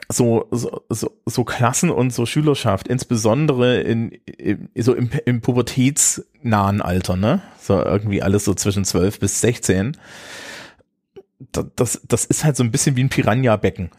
so, 0.10 0.48
so, 0.52 0.86
so, 0.90 1.12
so 1.26 1.44
Klassen 1.44 1.90
und 1.90 2.14
so 2.14 2.26
Schülerschaft, 2.26 2.88
insbesondere 2.88 3.82
in, 3.82 4.12
in 4.12 4.70
so 4.76 4.94
im, 4.94 5.10
im 5.26 5.42
pubertätsnahen 5.42 6.82
Alter, 6.82 7.18
ne? 7.18 7.42
So 7.60 7.82
irgendwie 7.84 8.22
alles 8.22 8.46
so 8.46 8.54
zwischen 8.54 8.86
12 8.86 9.20
bis 9.20 9.42
16. 9.42 9.98
Das, 11.76 12.02
das 12.08 12.26
ist 12.26 12.44
halt 12.46 12.56
so 12.56 12.64
ein 12.64 12.72
bisschen 12.72 12.96
wie 12.96 13.04
ein 13.04 13.10
Piranha-Becken. 13.10 13.92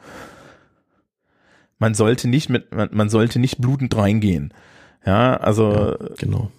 Man 1.78 1.94
sollte 1.94 2.28
nicht 2.28 2.48
mit, 2.48 2.74
man, 2.74 2.88
man 2.92 3.08
sollte 3.10 3.38
nicht 3.38 3.58
blutend 3.58 3.94
reingehen. 3.96 4.52
Ja, 5.06 5.36
also 5.36 5.72
ja, 5.72 5.96
genau. 6.18 6.50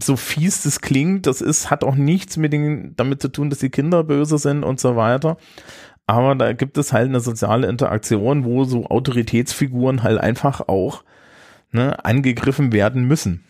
so 0.00 0.16
fies 0.16 0.62
das 0.62 0.80
klingt, 0.80 1.26
das 1.26 1.40
ist, 1.40 1.70
hat 1.70 1.84
auch 1.84 1.96
nichts 1.96 2.36
mit 2.36 2.52
den, 2.52 2.94
damit 2.96 3.20
zu 3.20 3.28
tun, 3.28 3.50
dass 3.50 3.58
die 3.58 3.70
Kinder 3.70 4.04
böse 4.04 4.38
sind 4.38 4.64
und 4.64 4.80
so 4.80 4.96
weiter. 4.96 5.36
Aber 6.06 6.34
da 6.34 6.52
gibt 6.52 6.78
es 6.78 6.92
halt 6.92 7.08
eine 7.08 7.20
soziale 7.20 7.66
Interaktion, 7.66 8.44
wo 8.44 8.64
so 8.64 8.86
Autoritätsfiguren 8.86 10.02
halt 10.02 10.18
einfach 10.18 10.68
auch 10.68 11.02
ne, 11.72 12.04
angegriffen 12.04 12.72
werden 12.72 13.04
müssen. 13.04 13.44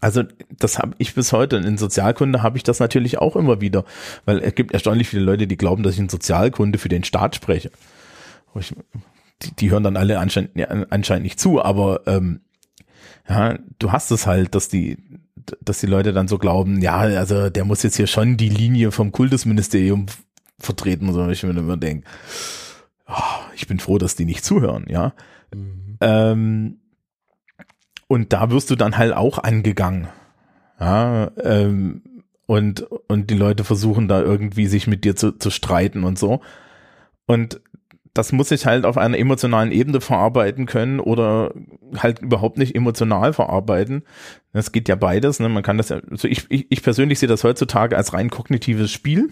Also 0.00 0.22
das 0.50 0.78
habe 0.78 0.94
ich 0.98 1.14
bis 1.14 1.32
heute. 1.32 1.56
In 1.56 1.78
Sozialkunde 1.78 2.42
habe 2.42 2.56
ich 2.56 2.62
das 2.62 2.80
natürlich 2.80 3.18
auch 3.18 3.36
immer 3.36 3.60
wieder, 3.60 3.84
weil 4.24 4.38
es 4.40 4.54
gibt 4.54 4.72
erstaunlich 4.72 5.08
viele 5.08 5.22
Leute, 5.22 5.46
die 5.46 5.56
glauben, 5.56 5.82
dass 5.82 5.94
ich 5.94 6.00
in 6.00 6.08
Sozialkunde 6.08 6.78
für 6.78 6.88
den 6.88 7.04
Staat 7.04 7.36
spreche. 7.36 7.70
Die, 9.42 9.54
die 9.56 9.70
hören 9.70 9.84
dann 9.84 9.96
alle 9.96 10.18
anscheinend, 10.18 10.50
anscheinend 10.90 11.24
nicht 11.24 11.40
zu, 11.40 11.62
aber 11.62 12.02
ähm, 12.06 12.40
ja, 13.28 13.58
du 13.78 13.92
hast 13.92 14.10
es 14.10 14.26
halt, 14.26 14.54
dass 14.54 14.68
die, 14.68 14.98
dass 15.60 15.80
die 15.80 15.86
Leute 15.86 16.12
dann 16.12 16.28
so 16.28 16.38
glauben, 16.38 16.80
ja, 16.80 16.98
also 16.98 17.50
der 17.50 17.64
muss 17.64 17.82
jetzt 17.82 17.96
hier 17.96 18.06
schon 18.06 18.36
die 18.36 18.48
Linie 18.48 18.92
vom 18.92 19.12
Kultusministerium 19.12 20.06
vertreten, 20.58 21.12
so 21.12 21.28
ich 21.28 21.42
mir 21.42 21.50
immer 21.50 21.76
denke, 21.76 22.06
oh, 23.08 23.42
ich 23.54 23.66
bin 23.66 23.78
froh, 23.78 23.98
dass 23.98 24.16
die 24.16 24.24
nicht 24.24 24.44
zuhören, 24.44 24.86
ja. 24.88 25.12
Mhm. 25.54 25.96
Ähm, 26.00 26.78
und 28.06 28.32
da 28.32 28.50
wirst 28.50 28.70
du 28.70 28.76
dann 28.76 28.96
halt 28.96 29.12
auch 29.12 29.38
angegangen. 29.38 30.08
Ja, 30.78 31.30
ähm, 31.42 32.02
und, 32.46 32.82
und 33.08 33.30
die 33.30 33.36
Leute 33.36 33.64
versuchen 33.64 34.08
da 34.08 34.20
irgendwie 34.20 34.66
sich 34.66 34.86
mit 34.86 35.04
dir 35.04 35.16
zu, 35.16 35.32
zu 35.32 35.50
streiten 35.50 36.04
und 36.04 36.18
so. 36.18 36.40
Und 37.26 37.60
das 38.14 38.30
muss 38.30 38.52
ich 38.52 38.64
halt 38.64 38.86
auf 38.86 38.96
einer 38.96 39.18
emotionalen 39.18 39.72
Ebene 39.72 40.00
verarbeiten 40.00 40.66
können 40.66 41.00
oder 41.00 41.52
halt 41.98 42.20
überhaupt 42.20 42.58
nicht 42.58 42.76
emotional 42.76 43.32
verarbeiten. 43.32 44.04
Das 44.52 44.70
geht 44.70 44.88
ja 44.88 44.94
beides. 44.94 45.40
Ne? 45.40 45.48
Man 45.48 45.64
kann 45.64 45.78
das 45.78 45.88
ja, 45.88 46.00
also 46.10 46.28
ich, 46.28 46.46
ich, 46.48 46.66
ich 46.70 46.82
persönlich 46.82 47.18
sehe 47.18 47.28
das 47.28 47.42
heutzutage 47.42 47.96
als 47.96 48.12
rein 48.12 48.30
kognitives 48.30 48.92
Spiel. 48.92 49.30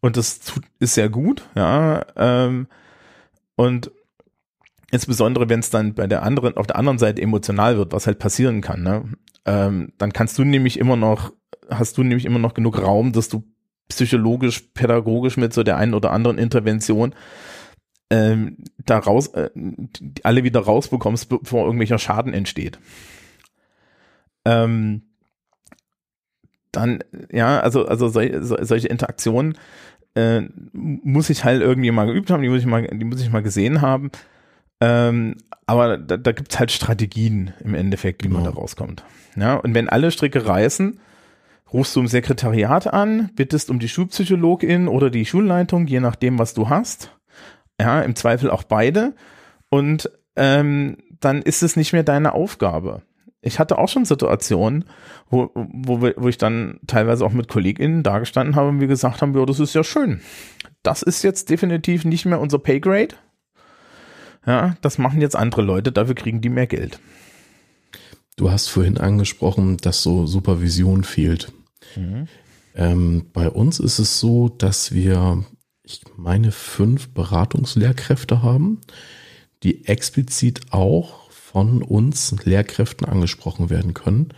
und 0.00 0.16
das 0.16 0.40
tut, 0.40 0.64
ist 0.80 0.94
sehr 0.94 1.08
gut, 1.08 1.48
ja. 1.54 2.04
Ähm, 2.16 2.66
und 3.54 3.92
insbesondere, 4.90 5.48
wenn 5.48 5.60
es 5.60 5.70
dann 5.70 5.94
bei 5.94 6.08
der 6.08 6.24
anderen, 6.24 6.56
auf 6.56 6.66
der 6.66 6.76
anderen 6.76 6.98
Seite 6.98 7.22
emotional 7.22 7.78
wird, 7.78 7.92
was 7.92 8.08
halt 8.08 8.18
passieren 8.18 8.60
kann, 8.60 8.82
ne? 8.82 9.04
Ähm, 9.46 9.92
dann 9.98 10.12
kannst 10.12 10.36
du 10.38 10.44
nämlich 10.44 10.78
immer 10.78 10.96
noch, 10.96 11.32
hast 11.70 11.96
du 11.96 12.02
nämlich 12.02 12.24
immer 12.24 12.38
noch 12.40 12.54
genug 12.54 12.82
Raum, 12.82 13.12
dass 13.12 13.28
du 13.28 13.44
psychologisch, 13.88 14.60
pädagogisch 14.74 15.36
mit 15.36 15.52
so 15.52 15.62
der 15.62 15.76
einen 15.76 15.94
oder 15.94 16.10
anderen 16.10 16.38
Intervention 16.38 17.14
ähm, 18.10 18.58
da 18.84 18.98
raus, 18.98 19.28
äh, 19.28 19.50
alle 20.22 20.44
wieder 20.44 20.60
rausbekommst, 20.60 21.28
bevor 21.28 21.64
irgendwelcher 21.64 21.98
Schaden 21.98 22.34
entsteht. 22.34 22.78
Ähm, 24.44 25.02
dann, 26.70 27.02
ja, 27.30 27.60
also, 27.60 27.86
also 27.86 28.08
sol, 28.08 28.38
solche 28.42 28.88
Interaktionen 28.88 29.56
äh, 30.14 30.42
muss 30.72 31.30
ich 31.30 31.44
halt 31.44 31.62
irgendwie 31.62 31.90
mal 31.90 32.06
geübt 32.06 32.30
haben, 32.30 32.42
die 32.42 32.48
muss 32.48 32.60
ich 32.60 32.66
mal, 32.66 32.82
die 32.82 33.04
muss 33.04 33.20
ich 33.20 33.30
mal 33.30 33.42
gesehen 33.42 33.80
haben. 33.80 34.10
Ähm, 34.80 35.36
aber 35.66 35.96
da, 35.96 36.16
da 36.16 36.32
gibt 36.32 36.52
es 36.52 36.58
halt 36.58 36.72
Strategien 36.72 37.54
im 37.64 37.74
Endeffekt, 37.74 38.22
wie 38.22 38.28
genau. 38.28 38.40
man 38.40 38.52
da 38.52 38.58
rauskommt. 38.58 39.04
Ja, 39.36 39.54
und 39.54 39.74
wenn 39.74 39.88
alle 39.88 40.10
Stricke 40.10 40.46
reißen, 40.46 40.98
rufst 41.74 41.96
du 41.96 42.00
im 42.00 42.06
Sekretariat 42.06 42.86
an, 42.86 43.30
bittest 43.34 43.68
um 43.68 43.80
die 43.80 43.88
Schulpsychologin 43.88 44.86
oder 44.86 45.10
die 45.10 45.26
Schulleitung, 45.26 45.88
je 45.88 45.98
nachdem, 45.98 46.38
was 46.38 46.54
du 46.54 46.68
hast. 46.68 47.10
Ja, 47.80 48.00
im 48.00 48.14
Zweifel 48.14 48.48
auch 48.48 48.62
beide. 48.62 49.14
Und 49.70 50.08
ähm, 50.36 50.98
dann 51.18 51.42
ist 51.42 51.64
es 51.64 51.74
nicht 51.74 51.92
mehr 51.92 52.04
deine 52.04 52.32
Aufgabe. 52.32 53.02
Ich 53.42 53.58
hatte 53.58 53.76
auch 53.76 53.88
schon 53.88 54.04
Situationen, 54.04 54.84
wo, 55.28 55.50
wo, 55.54 56.00
wo 56.00 56.28
ich 56.28 56.38
dann 56.38 56.78
teilweise 56.86 57.26
auch 57.26 57.32
mit 57.32 57.48
KollegInnen 57.48 58.04
dagestanden 58.04 58.54
habe 58.54 58.68
und 58.68 58.80
wir 58.80 58.86
gesagt 58.86 59.20
haben, 59.20 59.36
ja, 59.36 59.44
das 59.44 59.58
ist 59.58 59.74
ja 59.74 59.82
schön. 59.82 60.20
Das 60.84 61.02
ist 61.02 61.24
jetzt 61.24 61.50
definitiv 61.50 62.04
nicht 62.04 62.24
mehr 62.24 62.40
unser 62.40 62.60
Paygrade. 62.60 63.16
Ja, 64.46 64.76
das 64.80 64.98
machen 64.98 65.20
jetzt 65.20 65.36
andere 65.36 65.62
Leute, 65.62 65.90
dafür 65.90 66.14
kriegen 66.14 66.40
die 66.40 66.50
mehr 66.50 66.68
Geld. 66.68 67.00
Du 68.36 68.50
hast 68.50 68.68
vorhin 68.68 68.98
angesprochen, 68.98 69.76
dass 69.78 70.02
so 70.02 70.26
Supervision 70.26 71.02
fehlt. 71.02 71.52
Mhm. 71.96 72.28
Ähm, 72.74 73.26
bei 73.32 73.48
uns 73.48 73.78
ist 73.78 73.98
es 73.98 74.18
so, 74.18 74.48
dass 74.48 74.92
wir, 74.92 75.44
ich 75.82 76.02
meine, 76.16 76.52
fünf 76.52 77.10
Beratungslehrkräfte 77.14 78.42
haben, 78.42 78.80
die 79.62 79.86
explizit 79.86 80.72
auch 80.72 81.30
von 81.30 81.82
uns 81.82 82.34
Lehrkräften 82.44 83.06
angesprochen 83.06 83.70
werden 83.70 83.94
können 83.94 84.30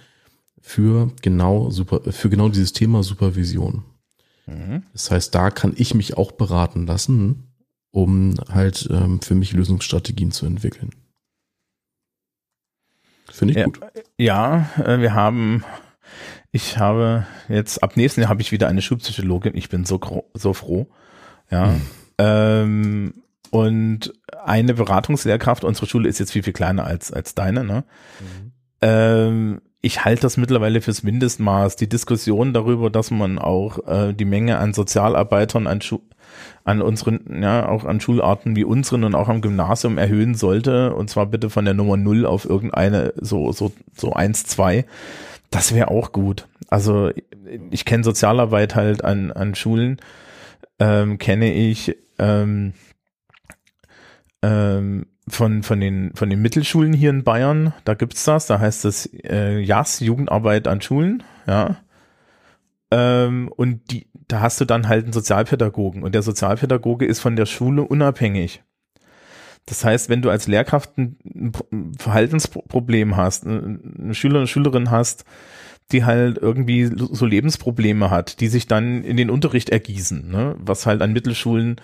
für 0.60 1.12
genau 1.22 1.70
super, 1.70 2.00
für 2.12 2.28
genau 2.28 2.48
dieses 2.48 2.72
Thema 2.72 3.02
Supervision. 3.02 3.84
Mhm. 4.46 4.82
Das 4.92 5.10
heißt, 5.10 5.34
da 5.34 5.50
kann 5.50 5.72
ich 5.76 5.94
mich 5.94 6.16
auch 6.16 6.32
beraten 6.32 6.86
lassen, 6.86 7.54
um 7.90 8.34
halt 8.52 8.88
ähm, 8.90 9.20
für 9.22 9.34
mich 9.34 9.52
Lösungsstrategien 9.52 10.32
zu 10.32 10.44
entwickeln. 10.44 10.90
Finde 13.30 13.52
ich 13.52 13.58
ja, 13.58 13.64
gut. 13.64 13.80
Ja, 14.18 14.70
äh, 14.76 15.00
wir 15.00 15.14
haben, 15.14 15.64
ich 16.56 16.78
habe 16.78 17.26
jetzt, 17.48 17.82
ab 17.82 17.96
nächsten 17.96 18.22
Jahr 18.22 18.30
habe 18.30 18.40
ich 18.40 18.50
wieder 18.50 18.66
eine 18.66 18.80
Schulpsychologin. 18.80 19.54
Ich 19.54 19.68
bin 19.68 19.84
so, 19.84 20.00
so 20.32 20.54
froh. 20.54 20.88
Ja. 21.50 21.68
Hm. 21.68 21.82
Ähm, 22.18 23.14
und 23.50 24.14
eine 24.42 24.72
Beratungslehrkraft, 24.72 25.64
unsere 25.64 25.86
Schule 25.86 26.08
ist 26.08 26.18
jetzt 26.18 26.32
viel, 26.32 26.42
viel 26.42 26.54
kleiner 26.54 26.84
als, 26.84 27.12
als 27.12 27.34
deine, 27.34 27.62
ne? 27.62 27.84
Mhm. 28.20 28.52
Ähm, 28.80 29.60
ich 29.82 30.04
halte 30.04 30.22
das 30.22 30.38
mittlerweile 30.38 30.80
fürs 30.80 31.02
Mindestmaß. 31.02 31.76
Die 31.76 31.88
Diskussion 31.88 32.54
darüber, 32.54 32.88
dass 32.90 33.10
man 33.10 33.38
auch 33.38 33.86
äh, 33.86 34.14
die 34.14 34.24
Menge 34.24 34.58
an 34.58 34.72
Sozialarbeitern 34.72 35.66
an, 35.66 35.82
Schu 35.82 36.00
an 36.64 36.80
unseren, 36.80 37.42
ja, 37.42 37.68
auch 37.68 37.84
an 37.84 38.00
Schularten 38.00 38.56
wie 38.56 38.64
unseren 38.64 39.04
und 39.04 39.14
auch 39.14 39.28
am 39.28 39.42
Gymnasium 39.42 39.98
erhöhen 39.98 40.34
sollte, 40.34 40.94
und 40.94 41.10
zwar 41.10 41.26
bitte 41.26 41.50
von 41.50 41.66
der 41.66 41.74
Nummer 41.74 41.98
null 41.98 42.24
auf 42.26 42.46
irgendeine, 42.46 43.12
so, 43.20 43.52
so, 43.52 43.72
so 43.94 44.14
eins, 44.14 44.44
zwei. 44.44 44.86
Das 45.56 45.74
wäre 45.74 45.88
auch 45.88 46.12
gut. 46.12 46.48
Also 46.68 47.10
ich 47.70 47.86
kenne 47.86 48.04
Sozialarbeit 48.04 48.74
halt 48.74 49.02
an, 49.02 49.32
an 49.32 49.54
Schulen, 49.54 49.96
ähm, 50.78 51.16
kenne 51.16 51.50
ich 51.50 51.96
ähm, 52.18 52.74
ähm, 54.42 55.06
von, 55.26 55.62
von, 55.62 55.80
den, 55.80 56.14
von 56.14 56.28
den 56.28 56.42
Mittelschulen 56.42 56.92
hier 56.92 57.08
in 57.08 57.24
Bayern, 57.24 57.72
da 57.86 57.94
gibt's 57.94 58.24
das, 58.24 58.46
da 58.46 58.58
heißt 58.60 58.84
es 58.84 59.06
äh, 59.24 59.58
JAS, 59.60 60.00
Jugendarbeit 60.00 60.68
an 60.68 60.82
Schulen, 60.82 61.22
ja. 61.46 61.78
Ähm, 62.90 63.50
und 63.56 63.90
die, 63.90 64.10
da 64.28 64.42
hast 64.42 64.60
du 64.60 64.66
dann 64.66 64.88
halt 64.88 65.04
einen 65.04 65.14
Sozialpädagogen 65.14 66.02
und 66.02 66.14
der 66.14 66.22
Sozialpädagoge 66.22 67.06
ist 67.06 67.20
von 67.20 67.34
der 67.34 67.46
Schule 67.46 67.82
unabhängig. 67.82 68.62
Das 69.66 69.84
heißt, 69.84 70.08
wenn 70.08 70.22
du 70.22 70.30
als 70.30 70.46
Lehrkraft 70.46 70.96
ein, 70.96 71.52
Verhaltensproblem 71.98 73.16
hast, 73.16 73.46
eine 73.46 74.14
Schüler 74.14 74.40
und 74.40 74.46
Schülerin 74.48 74.90
hast, 74.90 75.24
die 75.92 76.04
halt 76.04 76.38
irgendwie 76.38 76.86
so 76.86 77.26
Lebensprobleme 77.26 78.10
hat, 78.10 78.40
die 78.40 78.48
sich 78.48 78.66
dann 78.66 79.04
in 79.04 79.16
den 79.16 79.30
Unterricht 79.30 79.70
ergießen, 79.70 80.28
ne? 80.30 80.56
was 80.58 80.86
halt 80.86 81.02
an 81.02 81.12
Mittelschulen 81.12 81.80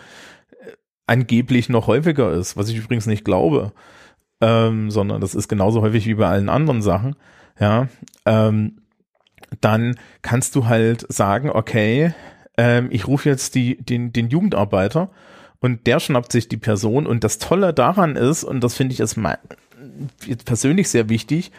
angeblich 1.07 1.69
noch 1.69 1.87
häufiger 1.89 2.33
ist, 2.33 2.57
was 2.57 2.69
ich 2.69 2.77
übrigens 2.77 3.07
nicht 3.07 3.25
glaube, 3.25 3.73
ähm, 4.41 4.91
sondern 4.91 5.21
das 5.21 5.35
ist 5.35 5.49
genauso 5.49 5.83
häufig 5.83 6.07
wie 6.07 6.15
bei 6.15 6.29
allen 6.29 6.49
anderen 6.49 6.83
Sachen, 6.83 7.17
ja, 7.61 7.89
ähm, 8.27 8.79
dann 9.61 9.97
kannst 10.23 10.57
du 10.57 10.67
halt 10.67 11.05
sagen, 11.13 11.51
okay, 11.51 12.15
ähm, 12.57 12.89
ich 12.91 13.07
rufe 13.07 13.29
jetzt 13.29 13.55
die, 13.55 13.77
den, 13.77 14.13
den 14.13 14.29
Jugendarbeiter 14.29 15.11
und 15.63 15.87
der 15.87 16.01
schnappt 16.01 16.33
sich 16.33 16.49
die 16.49 16.57
Person 16.59 17.07
und 17.07 17.25
das 17.25 17.39
Tolle 17.39 17.73
daran 17.73 18.17
ist, 18.17 18.45
und 18.45 18.63
das 18.63 18.75
finde 18.75 18.93
ich 18.93 19.01
ist 19.01 19.17
persönlich 20.45 20.89
sehr 20.89 21.09
wichtig, 21.09 21.53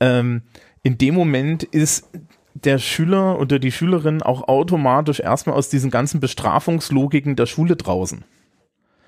ähm, 0.00 0.42
in 0.82 0.96
dem 0.96 1.14
Moment 1.14 1.64
ist 1.64 2.08
der 2.54 2.78
Schüler 2.78 3.38
oder 3.38 3.58
die 3.58 3.72
Schülerin 3.72 4.22
auch 4.22 4.46
automatisch 4.46 5.20
erstmal 5.20 5.56
aus 5.56 5.68
diesen 5.68 5.90
ganzen 5.90 6.20
Bestrafungslogiken 6.20 7.34
der 7.34 7.46
Schule 7.46 7.76
draußen. 7.76 8.24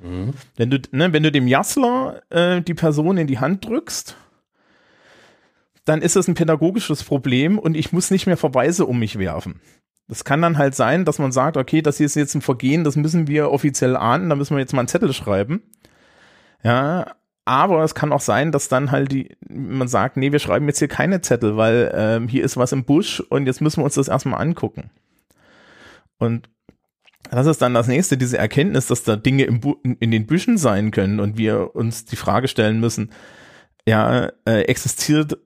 Mhm. 0.02 0.34
Wenn, 0.56 0.70
du, 0.70 0.80
ne, 0.90 1.12
wenn 1.12 1.22
du 1.22 1.30
dem 1.30 1.46
Jassler 1.46 2.22
äh, 2.30 2.60
die 2.60 2.74
Person 2.74 3.16
in 3.18 3.26
die 3.28 3.38
Hand 3.38 3.64
drückst, 3.64 4.16
dann 5.84 6.02
ist 6.02 6.16
das 6.16 6.26
ein 6.26 6.34
pädagogisches 6.34 7.04
Problem 7.04 7.58
und 7.58 7.76
ich 7.76 7.92
muss 7.92 8.10
nicht 8.10 8.26
mehr 8.26 8.36
Verweise 8.36 8.86
um 8.86 8.98
mich 8.98 9.18
werfen. 9.18 9.60
Das 10.08 10.24
kann 10.24 10.42
dann 10.42 10.58
halt 10.58 10.74
sein, 10.74 11.04
dass 11.04 11.18
man 11.18 11.32
sagt, 11.32 11.56
okay, 11.56 11.80
das 11.80 11.96
hier 11.96 12.06
ist 12.06 12.14
jetzt 12.14 12.34
ein 12.34 12.42
Vergehen, 12.42 12.84
das 12.84 12.96
müssen 12.96 13.26
wir 13.26 13.50
offiziell 13.50 13.96
ahnen, 13.96 14.28
da 14.28 14.36
müssen 14.36 14.54
wir 14.54 14.60
jetzt 14.60 14.72
mal 14.72 14.80
einen 14.80 14.88
Zettel 14.88 15.12
schreiben. 15.12 15.62
Ja, 16.62 17.14
aber 17.46 17.84
es 17.84 17.94
kann 17.94 18.12
auch 18.12 18.20
sein, 18.20 18.52
dass 18.52 18.68
dann 18.68 18.90
halt 18.90 19.12
die, 19.12 19.36
man 19.48 19.88
sagt, 19.88 20.16
nee, 20.16 20.32
wir 20.32 20.38
schreiben 20.38 20.66
jetzt 20.66 20.78
hier 20.78 20.88
keine 20.88 21.20
Zettel, 21.20 21.56
weil 21.56 21.92
ähm, 21.94 22.28
hier 22.28 22.44
ist 22.44 22.56
was 22.56 22.72
im 22.72 22.84
Busch 22.84 23.20
und 23.20 23.46
jetzt 23.46 23.60
müssen 23.60 23.80
wir 23.80 23.84
uns 23.84 23.94
das 23.94 24.08
erstmal 24.08 24.40
angucken. 24.40 24.90
Und 26.18 26.48
das 27.30 27.46
ist 27.46 27.60
dann 27.60 27.74
das 27.74 27.88
nächste, 27.88 28.16
diese 28.16 28.38
Erkenntnis, 28.38 28.86
dass 28.86 29.02
da 29.02 29.16
Dinge 29.16 29.44
in 29.44 30.10
den 30.10 30.26
Büschen 30.26 30.58
sein 30.58 30.90
können 30.90 31.20
und 31.20 31.36
wir 31.36 31.74
uns 31.74 32.04
die 32.04 32.16
Frage 32.16 32.48
stellen 32.48 32.80
müssen, 32.80 33.10
ja, 33.86 34.30
äh, 34.46 34.62
existiert 34.62 35.38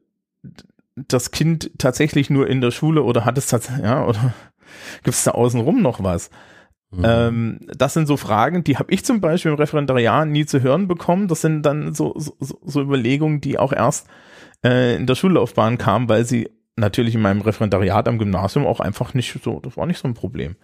das 1.08 1.30
Kind 1.30 1.70
tatsächlich 1.78 2.30
nur 2.30 2.48
in 2.48 2.60
der 2.60 2.70
Schule 2.70 3.02
oder 3.02 3.24
hat 3.24 3.38
es 3.38 3.46
tatsächlich, 3.46 3.84
ja, 3.84 4.04
oder 4.04 4.34
gibt 5.04 5.16
es 5.16 5.24
da 5.24 5.32
außenrum 5.32 5.82
noch 5.82 6.02
was? 6.02 6.30
Mhm. 6.90 7.04
Ähm, 7.04 7.60
das 7.76 7.94
sind 7.94 8.06
so 8.06 8.16
Fragen, 8.16 8.64
die 8.64 8.78
habe 8.78 8.92
ich 8.92 9.04
zum 9.04 9.20
Beispiel 9.20 9.52
im 9.52 9.58
Referendariat 9.58 10.26
nie 10.26 10.46
zu 10.46 10.62
hören 10.62 10.88
bekommen. 10.88 11.28
Das 11.28 11.42
sind 11.42 11.62
dann 11.62 11.94
so, 11.94 12.14
so, 12.16 12.34
so 12.40 12.80
Überlegungen, 12.80 13.40
die 13.40 13.58
auch 13.58 13.72
erst 13.72 14.08
äh, 14.64 14.96
in 14.96 15.06
der 15.06 15.14
Schullaufbahn 15.14 15.76
kamen, 15.76 16.08
weil 16.08 16.24
sie 16.24 16.50
natürlich 16.78 17.14
in 17.14 17.20
meinem 17.20 17.40
Referendariat 17.40 18.08
am 18.08 18.18
Gymnasium 18.18 18.66
auch 18.66 18.80
einfach 18.80 19.14
nicht 19.14 19.38
so, 19.42 19.60
das 19.60 19.76
war 19.76 19.86
nicht 19.86 19.98
so 19.98 20.08
ein 20.08 20.14
Problem. 20.14 20.56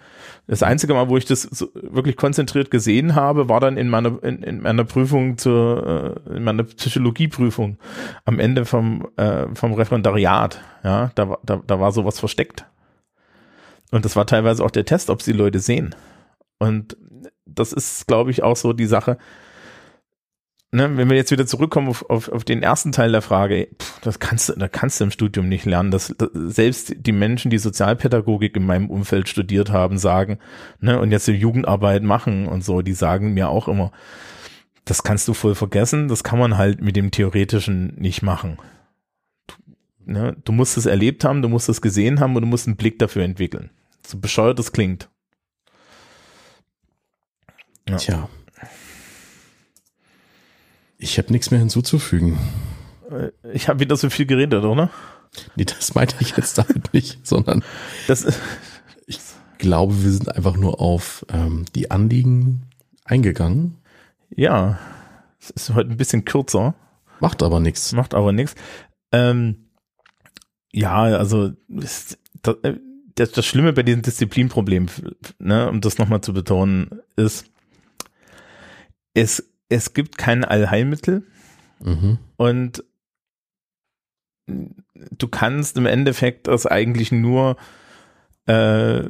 Das 0.47 0.63
einzige 0.63 0.95
Mal, 0.95 1.09
wo 1.09 1.17
ich 1.17 1.25
das 1.25 1.43
so 1.43 1.69
wirklich 1.75 2.17
konzentriert 2.17 2.71
gesehen 2.71 3.15
habe, 3.15 3.49
war 3.49 3.61
dann 3.61 3.77
in 3.77 3.89
meiner, 3.89 4.23
in, 4.23 4.43
in 4.43 4.63
meiner 4.63 4.85
Prüfung 4.85 5.37
zur, 5.39 6.25
äh, 6.27 6.37
in 6.37 6.45
meiner 6.45 6.65
Psychologieprüfung 6.65 7.79
am 8.25 8.39
Ende 8.39 8.65
vom, 8.65 9.09
äh, 9.17 9.47
vom 9.55 9.75
Referendariat. 9.75 10.61
Ja, 10.83 11.11
da, 11.15 11.39
da, 11.43 11.61
da 11.67 11.81
war 11.81 11.93
sowas 11.93 12.19
versteckt. 12.19 12.65
Und 13.91 14.05
das 14.05 14.17
war 14.17 14.27
teilweise 14.27 14.65
auch 14.65 14.71
der 14.71 14.85
Test, 14.85 15.11
ob 15.11 15.23
sie 15.23 15.33
Leute 15.33 15.59
sehen. 15.59 15.95
Und 16.59 16.97
das 17.47 17.73
ist, 17.73 18.07
glaube 18.07 18.31
ich, 18.31 18.43
auch 18.43 18.57
so 18.57 18.73
die 18.73 18.87
Sache, 18.87 19.19
ne, 20.75 20.97
wenn 20.97 21.09
wir 21.09 21.17
jetzt 21.17 21.31
wieder 21.31 21.47
zurückkommen 21.47 21.89
auf, 21.89 22.09
auf, 22.11 22.29
auf 22.29 22.45
den 22.45 22.63
ersten 22.63 22.93
Teil 22.93 23.13
der 23.13 23.23
Frage, 23.23 23.69
pff, 23.81 24.01
das 24.01 24.19
kannst 24.19 24.49
du, 24.49 24.55
da 24.55 24.69
kannst 24.69 25.01
du 25.01 25.05
im 25.05 25.11
Studium 25.11 25.49
nicht 25.49 25.65
lernen. 25.65 25.91
Das, 25.91 26.15
das, 26.19 26.31
selbst 26.35 26.95
die 26.99 27.13
Menschen, 27.13 27.51
die 27.51 27.59
Sozialpädagogik 27.59 28.57
in 28.57 28.67
meinem 28.67 28.91
Umfeld 28.91 29.29
studiert 29.29 29.71
haben, 29.71 29.97
sagen, 29.99 30.39
ne, 30.81 30.99
und 30.99 31.13
jetzt 31.13 31.29
die 31.29 31.33
Jugendarbeit 31.33 32.03
machen 32.03 32.47
und 32.47 32.65
so, 32.65 32.83
die 32.83 32.93
sagen 32.93 33.35
mir 33.35 33.49
auch 33.49 33.69
immer, 33.69 33.93
das 34.85 35.03
kannst 35.03 35.29
du 35.29 35.35
voll 35.35 35.55
vergessen, 35.55 36.09
das 36.09 36.25
kann 36.25 36.39
man 36.39 36.59
halt 36.59 36.83
mit 36.83 36.97
dem 36.97 37.11
Theoretischen 37.11 37.95
nicht 37.97 38.23
machen. 38.23 38.59
Du, 39.47 39.55
ne, 40.05 40.37
du 40.45 40.53
musst 40.53 40.77
es 40.77 40.87
erlebt 40.87 41.25
haben, 41.25 41.41
du 41.41 41.49
musst 41.49 41.69
es 41.69 41.81
gesehen 41.81 42.21
haben 42.21 42.35
und 42.35 42.43
du 42.43 42.49
musst 42.49 42.67
einen 42.67 42.77
Blick 42.77 42.99
dafür 42.99 43.23
entwickeln. 43.23 43.71
So 44.05 44.19
bescheuert 44.19 44.59
das 44.59 44.73
klingt. 44.73 45.09
Ja. 47.89 47.97
Tja. 47.97 48.29
Ich 50.99 51.19
habe 51.19 51.33
nichts 51.33 51.51
mehr 51.51 51.61
hinzuzufügen. 51.61 52.39
Äh, 53.11 53.31
Ich 53.53 53.69
habe 53.69 53.81
wieder 53.81 53.97
so 53.97 54.11
viel 54.11 54.27
geredet, 54.27 54.65
oder? 54.65 54.91
Nee, 55.57 55.65
das 55.65 55.95
meinte 55.95 56.17
ich 56.21 56.37
jetzt 56.37 56.59
damit 56.59 56.93
nicht, 56.95 57.27
sondern 57.27 57.65
Das, 58.07 58.39
ich 59.07 59.19
glaube, 59.59 60.03
wir 60.05 60.11
sind 60.11 60.35
einfach 60.35 60.57
nur 60.57 60.81
auf 60.81 61.25
ähm, 61.31 61.65
die 61.75 61.91
Anliegen 61.91 62.63
eingegangen. 63.05 63.79
ja, 64.31 64.79
es 65.41 65.51
ist 65.51 65.75
heute 65.75 65.91
ein 65.91 65.97
bisschen 65.99 66.25
kürzer, 66.25 66.75
Macht 67.21 67.43
aber 67.43 67.61
nichts. 67.61 67.93
macht 67.93 68.15
aber 68.15 68.33
nichts. 68.33 68.55
Ähm, 69.13 69.69
ja, 70.73 70.95
also 71.03 71.53
das, 71.69 72.19
äh, 72.63 72.75
das, 73.15 73.33
das 73.33 73.45
Schlimme 73.47 73.73
bei 73.73 73.83
diesem 73.83 74.03
Disziplinproblem, 74.03 74.87
ne, 75.39 75.69
um 75.71 75.81
das 75.81 75.99
nochmal 75.99 76.21
zu 76.23 76.33
betonen, 76.33 77.01
ist, 77.17 77.47
es, 79.15 79.49
es 79.69 79.95
gibt 79.95 80.19
kein 80.19 80.45
Allheilmittel. 80.45 81.25
Mhm. 81.81 82.19
Und 82.37 82.85
du 84.47 85.29
kannst 85.29 85.77
im 85.77 85.87
Endeffekt 85.87 86.49
das 86.49 86.67
eigentlich 86.67 87.13
nur 87.13 87.57
äh, 88.47 89.05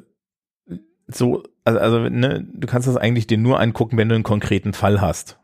so, 1.06 1.42
also, 1.64 1.78
also 1.78 1.98
ne, 2.08 2.46
du 2.52 2.66
kannst 2.66 2.88
das 2.88 2.96
eigentlich 2.96 3.26
dir 3.26 3.38
nur 3.38 3.60
angucken, 3.60 3.96
wenn 3.96 4.08
du 4.08 4.14
einen 4.14 4.24
konkreten 4.24 4.72
Fall 4.72 5.00
hast. 5.00 5.38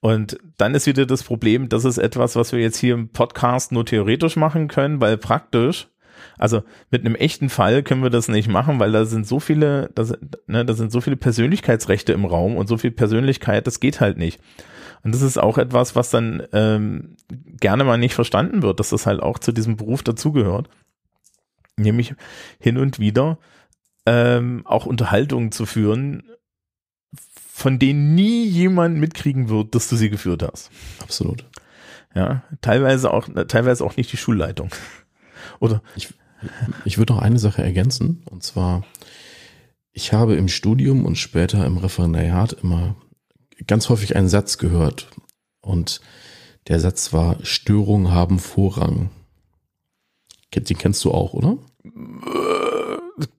Und 0.00 0.38
dann 0.56 0.74
ist 0.74 0.86
wieder 0.86 1.06
das 1.06 1.22
Problem, 1.22 1.68
das 1.68 1.84
ist 1.84 1.98
etwas, 1.98 2.34
was 2.34 2.52
wir 2.52 2.58
jetzt 2.58 2.76
hier 2.76 2.94
im 2.94 3.10
Podcast 3.10 3.70
nur 3.70 3.86
theoretisch 3.86 4.36
machen 4.36 4.66
können, 4.66 5.00
weil 5.00 5.16
praktisch, 5.16 5.88
also 6.38 6.62
mit 6.90 7.04
einem 7.04 7.14
echten 7.14 7.48
Fall 7.48 7.82
können 7.82 8.02
wir 8.02 8.10
das 8.10 8.28
nicht 8.28 8.48
machen, 8.48 8.78
weil 8.80 8.92
da 8.92 9.04
sind 9.04 9.26
so 9.26 9.40
viele, 9.40 9.90
da 9.94 10.04
sind, 10.04 10.38
ne, 10.46 10.64
da 10.64 10.74
sind 10.74 10.92
so 10.92 11.00
viele 11.00 11.16
Persönlichkeitsrechte 11.16 12.12
im 12.12 12.24
Raum 12.24 12.56
und 12.56 12.68
so 12.68 12.76
viel 12.76 12.90
Persönlichkeit, 12.90 13.66
das 13.66 13.80
geht 13.80 14.00
halt 14.00 14.18
nicht. 14.18 14.40
Und 15.02 15.14
das 15.14 15.22
ist 15.22 15.38
auch 15.38 15.58
etwas, 15.58 15.96
was 15.96 16.10
dann 16.10 16.42
ähm, 16.52 17.16
gerne 17.60 17.84
mal 17.84 17.98
nicht 17.98 18.14
verstanden 18.14 18.62
wird, 18.62 18.78
dass 18.80 18.90
das 18.90 19.06
halt 19.06 19.20
auch 19.20 19.38
zu 19.38 19.52
diesem 19.52 19.76
Beruf 19.76 20.02
dazugehört. 20.02 20.68
Nämlich 21.76 22.14
hin 22.60 22.78
und 22.78 22.98
wieder 22.98 23.38
ähm, 24.06 24.62
auch 24.64 24.86
Unterhaltungen 24.86 25.52
zu 25.52 25.66
führen, 25.66 26.22
von 27.52 27.78
denen 27.78 28.14
nie 28.14 28.44
jemand 28.44 28.96
mitkriegen 28.98 29.48
wird, 29.48 29.74
dass 29.74 29.88
du 29.88 29.96
sie 29.96 30.10
geführt 30.10 30.42
hast. 30.42 30.70
Absolut. 31.00 31.44
Ja, 32.14 32.42
teilweise 32.60 33.12
auch, 33.12 33.28
teilweise 33.48 33.84
auch 33.84 33.96
nicht 33.96 34.12
die 34.12 34.16
Schulleitung. 34.16 34.70
Oder 35.60 35.82
Ich 36.84 36.98
würde 36.98 37.14
noch 37.14 37.22
eine 37.22 37.38
Sache 37.38 37.62
ergänzen, 37.62 38.22
und 38.30 38.42
zwar, 38.42 38.84
ich 39.92 40.12
habe 40.12 40.34
im 40.34 40.48
Studium 40.48 41.04
und 41.04 41.16
später 41.16 41.64
im 41.66 41.78
Referendariat 41.78 42.52
immer 42.52 42.96
ganz 43.66 43.88
häufig 43.88 44.16
einen 44.16 44.28
Satz 44.28 44.58
gehört. 44.58 45.08
Und 45.60 46.00
der 46.68 46.80
Satz 46.80 47.12
war, 47.12 47.36
Störungen 47.44 48.12
haben 48.12 48.38
Vorrang. 48.38 49.10
Den 50.54 50.78
kennst 50.78 51.04
du 51.04 51.12
auch, 51.12 51.32
oder? 51.32 51.58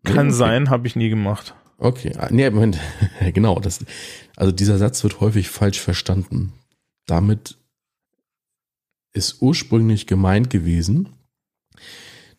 kann 0.03 0.27
okay. 0.27 0.31
sein, 0.31 0.69
habe 0.69 0.87
ich 0.87 0.95
nie 0.95 1.09
gemacht. 1.09 1.55
Okay, 1.77 2.13
ah, 2.17 2.29
nee, 2.31 2.49
Moment, 2.49 2.79
genau. 3.33 3.59
Das, 3.59 3.85
also 4.35 4.51
dieser 4.51 4.77
Satz 4.77 5.03
wird 5.03 5.19
häufig 5.19 5.49
falsch 5.49 5.79
verstanden. 5.79 6.53
Damit 7.05 7.57
ist 9.13 9.41
ursprünglich 9.41 10.07
gemeint 10.07 10.49
gewesen, 10.49 11.09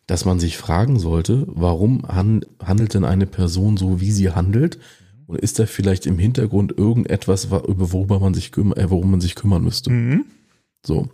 dass 0.07 0.25
man 0.25 0.39
sich 0.39 0.57
fragen 0.57 0.99
sollte, 0.99 1.45
warum 1.47 2.07
han, 2.07 2.45
handelt 2.63 2.93
denn 2.93 3.05
eine 3.05 3.25
Person 3.25 3.77
so, 3.77 3.99
wie 4.01 4.11
sie 4.11 4.31
handelt? 4.31 4.79
Und 5.27 5.39
ist 5.39 5.57
da 5.57 5.65
vielleicht 5.65 6.05
im 6.05 6.19
Hintergrund 6.19 6.77
irgendetwas, 6.77 7.49
wa- 7.49 7.63
über 7.67 7.91
worüber 7.91 8.19
man 8.19 8.35
sich 8.35 8.51
kümmern, 8.51 8.77
äh, 8.77 8.89
worum 8.91 9.09
man 9.11 9.21
sich 9.21 9.33
kümmern 9.33 9.63
müsste? 9.63 9.89
Mhm. 9.89 10.25
So. 10.85 11.09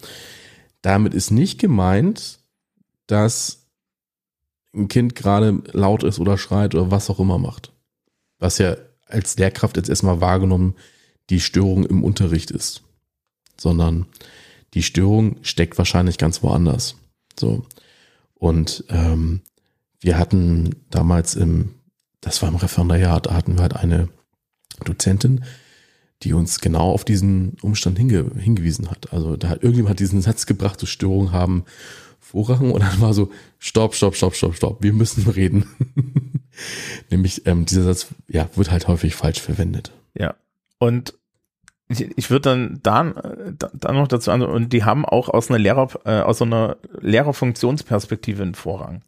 Damit 0.81 1.13
ist 1.13 1.31
nicht 1.31 1.59
gemeint, 1.59 2.39
dass 3.07 3.67
ein 4.75 4.89
Kind 4.89 5.15
gerade 5.15 5.61
laut 5.71 6.03
ist 6.03 6.19
oder 6.19 6.37
schreit 6.37 6.75
oder 6.75 6.91
was 6.91 7.09
auch 7.09 7.19
immer 7.19 7.37
macht. 7.37 7.71
Was 8.39 8.57
ja 8.57 8.75
als 9.05 9.37
Lehrkraft 9.37 9.77
jetzt 9.77 9.89
erstmal 9.89 10.19
wahrgenommen 10.19 10.75
die 11.29 11.39
Störung 11.39 11.85
im 11.85 12.03
Unterricht 12.03 12.51
ist. 12.51 12.81
Sondern 13.57 14.05
die 14.73 14.83
Störung 14.83 15.37
steckt 15.43 15.77
wahrscheinlich 15.77 16.17
ganz 16.17 16.43
woanders. 16.43 16.95
So. 17.39 17.63
Und 18.41 18.85
ähm, 18.89 19.41
wir 19.99 20.17
hatten 20.17 20.71
damals 20.89 21.35
im, 21.35 21.75
das 22.21 22.41
war 22.41 22.49
im 22.49 22.55
Referendariat, 22.55 23.27
da 23.27 23.35
hatten 23.35 23.53
wir 23.53 23.61
halt 23.61 23.75
eine 23.75 24.09
Dozentin, 24.83 25.45
die 26.23 26.33
uns 26.33 26.59
genau 26.59 26.89
auf 26.91 27.05
diesen 27.05 27.55
Umstand 27.61 27.99
hinge 27.99 28.31
hingewiesen 28.35 28.89
hat. 28.89 29.13
Also 29.13 29.37
da 29.37 29.49
hat 29.49 29.61
irgendjemand 29.61 29.91
hat 29.91 29.99
diesen 29.99 30.23
Satz 30.23 30.47
gebracht, 30.47 30.79
so 30.79 30.87
Störungen 30.87 31.31
haben 31.31 31.65
Vorrang 32.19 32.71
und 32.71 32.81
dann 32.81 32.99
war 32.99 33.13
so, 33.13 33.29
stopp, 33.59 33.93
stopp, 33.93 34.15
stopp, 34.15 34.33
stopp, 34.33 34.55
stopp, 34.55 34.81
wir 34.81 34.93
müssen 34.93 35.29
reden. 35.29 35.67
Nämlich 37.11 37.45
ähm, 37.45 37.65
dieser 37.65 37.83
Satz, 37.83 38.07
ja, 38.27 38.49
wird 38.55 38.71
halt 38.71 38.87
häufig 38.87 39.13
falsch 39.13 39.39
verwendet. 39.39 39.91
Ja. 40.17 40.33
Und 40.79 41.13
ich, 41.91 42.17
ich 42.17 42.29
würde 42.29 42.49
dann 42.49 42.79
da, 42.83 43.13
da, 43.73 43.91
noch 43.91 44.07
dazu 44.07 44.31
an, 44.31 44.41
und 44.41 44.73
die 44.73 44.83
haben 44.83 45.05
auch 45.05 45.29
aus 45.29 45.49
einer 45.49 45.59
Lehrer, 45.59 45.89
äh, 46.05 46.21
aus 46.21 46.41
einer 46.41 46.77
Lehrerfunktionsperspektive 46.99 48.43
einen 48.43 48.55
Vorrang. 48.55 49.01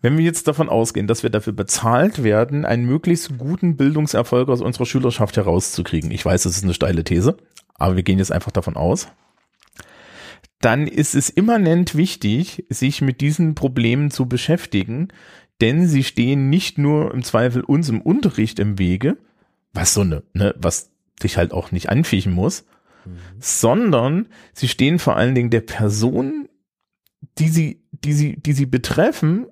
Wenn 0.00 0.18
wir 0.18 0.24
jetzt 0.24 0.48
davon 0.48 0.68
ausgehen, 0.68 1.06
dass 1.06 1.22
wir 1.22 1.30
dafür 1.30 1.52
bezahlt 1.52 2.24
werden, 2.24 2.64
einen 2.64 2.84
möglichst 2.84 3.38
guten 3.38 3.76
Bildungserfolg 3.76 4.48
aus 4.48 4.60
unserer 4.60 4.86
Schülerschaft 4.86 5.36
herauszukriegen, 5.36 6.10
ich 6.10 6.24
weiß, 6.24 6.42
das 6.42 6.56
ist 6.56 6.64
eine 6.64 6.74
steile 6.74 7.04
These, 7.04 7.36
aber 7.74 7.96
wir 7.96 8.02
gehen 8.02 8.18
jetzt 8.18 8.32
einfach 8.32 8.50
davon 8.50 8.76
aus, 8.76 9.08
dann 10.60 10.86
ist 10.86 11.14
es 11.14 11.28
immanent 11.28 11.96
wichtig, 11.96 12.64
sich 12.68 13.02
mit 13.02 13.20
diesen 13.20 13.54
Problemen 13.54 14.10
zu 14.10 14.26
beschäftigen, 14.26 15.08
denn 15.60 15.86
sie 15.86 16.04
stehen 16.04 16.50
nicht 16.50 16.78
nur 16.78 17.12
im 17.12 17.22
Zweifel 17.22 17.62
uns 17.62 17.88
im 17.88 18.00
Unterricht 18.00 18.58
im 18.58 18.78
Wege, 18.78 19.16
was 19.72 19.94
so 19.94 20.02
eine, 20.02 20.22
ne, 20.32 20.54
was 20.58 20.91
dich 21.22 21.36
halt 21.36 21.52
auch 21.52 21.72
nicht 21.72 21.88
anfiechen 21.88 22.32
muss, 22.32 22.64
sondern 23.38 24.28
sie 24.52 24.68
stehen 24.68 24.98
vor 24.98 25.16
allen 25.16 25.34
Dingen 25.34 25.50
der 25.50 25.60
Person, 25.60 26.48
die 27.38 27.48
sie, 27.48 27.82
die 27.90 28.12
sie, 28.12 28.36
die 28.36 28.52
sie 28.52 28.66
betreffen, 28.66 29.46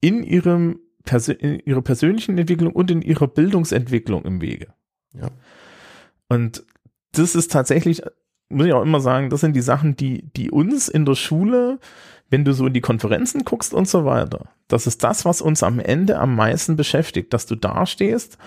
in 0.00 0.22
ihrem 0.22 0.80
Persö 1.04 1.32
in 1.32 1.60
ihrer 1.60 1.82
persönlichen 1.82 2.38
Entwicklung 2.38 2.72
und 2.72 2.90
in 2.90 3.02
ihrer 3.02 3.28
Bildungsentwicklung 3.28 4.24
im 4.24 4.40
Wege. 4.40 4.68
Ja. 5.12 5.30
Und 6.28 6.64
das 7.12 7.34
ist 7.34 7.52
tatsächlich, 7.52 8.02
muss 8.48 8.66
ich 8.66 8.72
auch 8.72 8.82
immer 8.82 9.00
sagen, 9.00 9.30
das 9.30 9.40
sind 9.40 9.54
die 9.54 9.60
Sachen, 9.60 9.96
die, 9.96 10.30
die 10.32 10.50
uns 10.50 10.88
in 10.88 11.04
der 11.04 11.14
Schule, 11.14 11.78
wenn 12.30 12.44
du 12.44 12.52
so 12.52 12.66
in 12.66 12.72
die 12.72 12.80
Konferenzen 12.80 13.44
guckst 13.44 13.74
und 13.74 13.86
so 13.86 14.04
weiter, 14.04 14.48
das 14.66 14.86
ist 14.86 15.04
das, 15.04 15.24
was 15.24 15.42
uns 15.42 15.62
am 15.62 15.78
Ende 15.78 16.18
am 16.18 16.34
meisten 16.34 16.76
beschäftigt, 16.76 17.32
dass 17.32 17.46
du 17.46 17.54
da 17.54 17.84
stehst, 17.86 18.38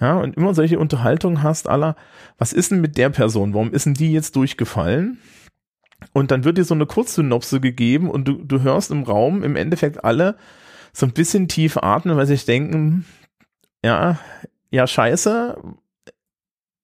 ja, 0.00 0.16
und 0.16 0.36
immer 0.36 0.54
solche 0.54 0.78
Unterhaltungen 0.78 1.42
hast, 1.42 1.68
aller, 1.68 1.96
was 2.38 2.52
ist 2.52 2.70
denn 2.70 2.80
mit 2.80 2.96
der 2.98 3.10
Person? 3.10 3.54
Warum 3.54 3.72
ist 3.72 3.86
denn 3.86 3.94
die 3.94 4.12
jetzt 4.12 4.34
durchgefallen? 4.36 5.18
Und 6.12 6.30
dann 6.30 6.44
wird 6.44 6.58
dir 6.58 6.64
so 6.64 6.74
eine 6.74 6.86
Kurzsynopse 6.86 7.60
gegeben 7.60 8.10
und 8.10 8.26
du, 8.26 8.34
du 8.34 8.62
hörst 8.62 8.90
im 8.90 9.04
Raum 9.04 9.42
im 9.42 9.56
Endeffekt 9.56 10.04
alle 10.04 10.36
so 10.92 11.06
ein 11.06 11.12
bisschen 11.12 11.48
tief 11.48 11.76
atmen, 11.76 12.16
weil 12.16 12.26
sie 12.26 12.34
sich 12.34 12.44
denken, 12.44 13.04
ja, 13.84 14.18
ja, 14.70 14.86
scheiße, 14.86 15.56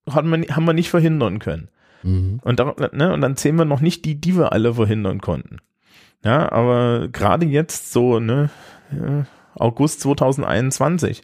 hat 0.09 0.25
man, 0.25 0.45
haben 0.45 0.65
wir 0.65 0.73
nicht 0.73 0.91
verhindern 0.91 1.39
können. 1.39 1.69
Mhm. 2.03 2.41
Und, 2.43 2.61
da, 2.61 2.75
ne, 2.93 3.13
und 3.13 3.21
dann 3.21 3.37
zählen 3.37 3.57
wir 3.57 3.65
noch 3.65 3.81
nicht 3.81 4.05
die, 4.05 4.21
die 4.21 4.37
wir 4.37 4.53
alle 4.53 4.75
verhindern 4.75 5.21
konnten. 5.21 5.59
Ja, 6.25 6.51
aber 6.53 7.09
gerade 7.09 7.47
jetzt 7.47 7.93
so, 7.93 8.21
ne, 8.21 8.51
ja, 8.93 9.27
August 9.55 10.01
2021, 10.01 11.23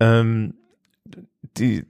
ähm, 0.00 0.54
die, 1.58 1.84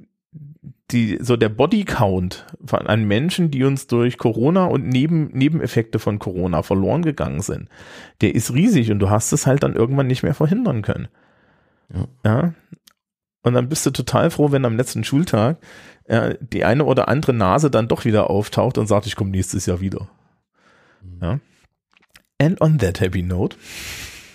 die, 0.91 1.19
so 1.21 1.37
der 1.37 1.49
Bodycount 1.49 2.47
von, 2.65 2.87
an 2.87 3.05
Menschen, 3.05 3.51
die 3.51 3.65
uns 3.65 3.87
durch 3.87 4.19
Corona 4.19 4.67
und 4.67 4.87
Neben, 4.87 5.31
Nebeneffekte 5.33 5.99
von 5.99 6.19
Corona 6.19 6.63
verloren 6.63 7.03
gegangen 7.03 7.41
sind, 7.41 7.69
der 8.21 8.35
ist 8.35 8.53
riesig 8.53 8.91
und 8.91 8.99
du 8.99 9.11
hast 9.11 9.33
es 9.33 9.47
halt 9.47 9.63
dann 9.63 9.77
irgendwann 9.77 10.07
nicht 10.07 10.23
mehr 10.23 10.35
verhindern 10.35 10.83
können. 10.83 11.09
Ja. 11.93 12.07
ja? 12.25 12.55
Und 13.43 13.55
dann 13.55 13.69
bist 13.69 13.85
du 13.85 13.91
total 13.91 14.31
froh, 14.31 14.53
wenn 14.53 14.65
am 14.65 14.77
letzten 14.77 15.05
Schultag 15.05 15.59
äh, 16.05 16.37
die 16.41 16.65
eine 16.65 16.85
oder 16.85 17.09
andere 17.09 17.35
Nase 17.35 17.71
dann 17.71 17.89
doch 17.89 18.05
wieder 18.05 18.31
auftaucht 18.31 18.79
und 18.79 18.87
sagt, 18.87 19.07
ich 19.07 19.17
komme 19.17 19.31
nächstes 19.31 19.67
Jahr 19.67 19.81
wieder. 19.81 20.09
Ja. 21.21 21.41
And 22.41 22.61
on 22.61 22.79
that 22.79 23.01
happy 23.01 23.23
note, 23.23 23.57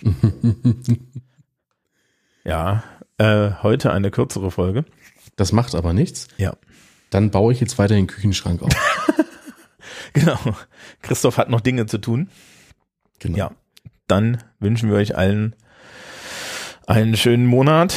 ja, 2.44 2.82
äh, 3.18 3.50
heute 3.62 3.92
eine 3.92 4.10
kürzere 4.10 4.50
Folge. 4.50 4.84
Das 5.40 5.52
macht 5.52 5.74
aber 5.74 5.94
nichts. 5.94 6.28
Ja. 6.36 6.52
Dann 7.08 7.30
baue 7.30 7.54
ich 7.54 7.60
jetzt 7.60 7.78
weiter 7.78 7.94
den 7.94 8.06
Küchenschrank 8.06 8.60
auf. 8.60 8.72
Genau. 10.12 10.38
Christoph 11.02 11.38
hat 11.38 11.48
noch 11.48 11.60
Dinge 11.60 11.86
zu 11.86 11.96
tun. 11.96 12.28
Genau. 13.20 13.38
Ja. 13.38 13.50
Dann 14.08 14.42
wünschen 14.58 14.90
wir 14.90 14.96
euch 14.96 15.16
allen 15.16 15.54
einen 16.86 17.16
schönen 17.16 17.46
Monat. 17.46 17.96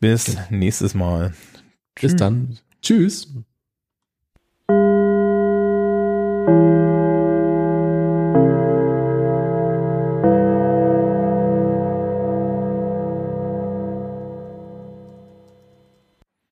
Bis 0.00 0.36
nächstes 0.50 0.94
Mal. 0.94 1.34
Bis 2.00 2.16
dann. 2.16 2.58
Tschüss. 2.82 3.28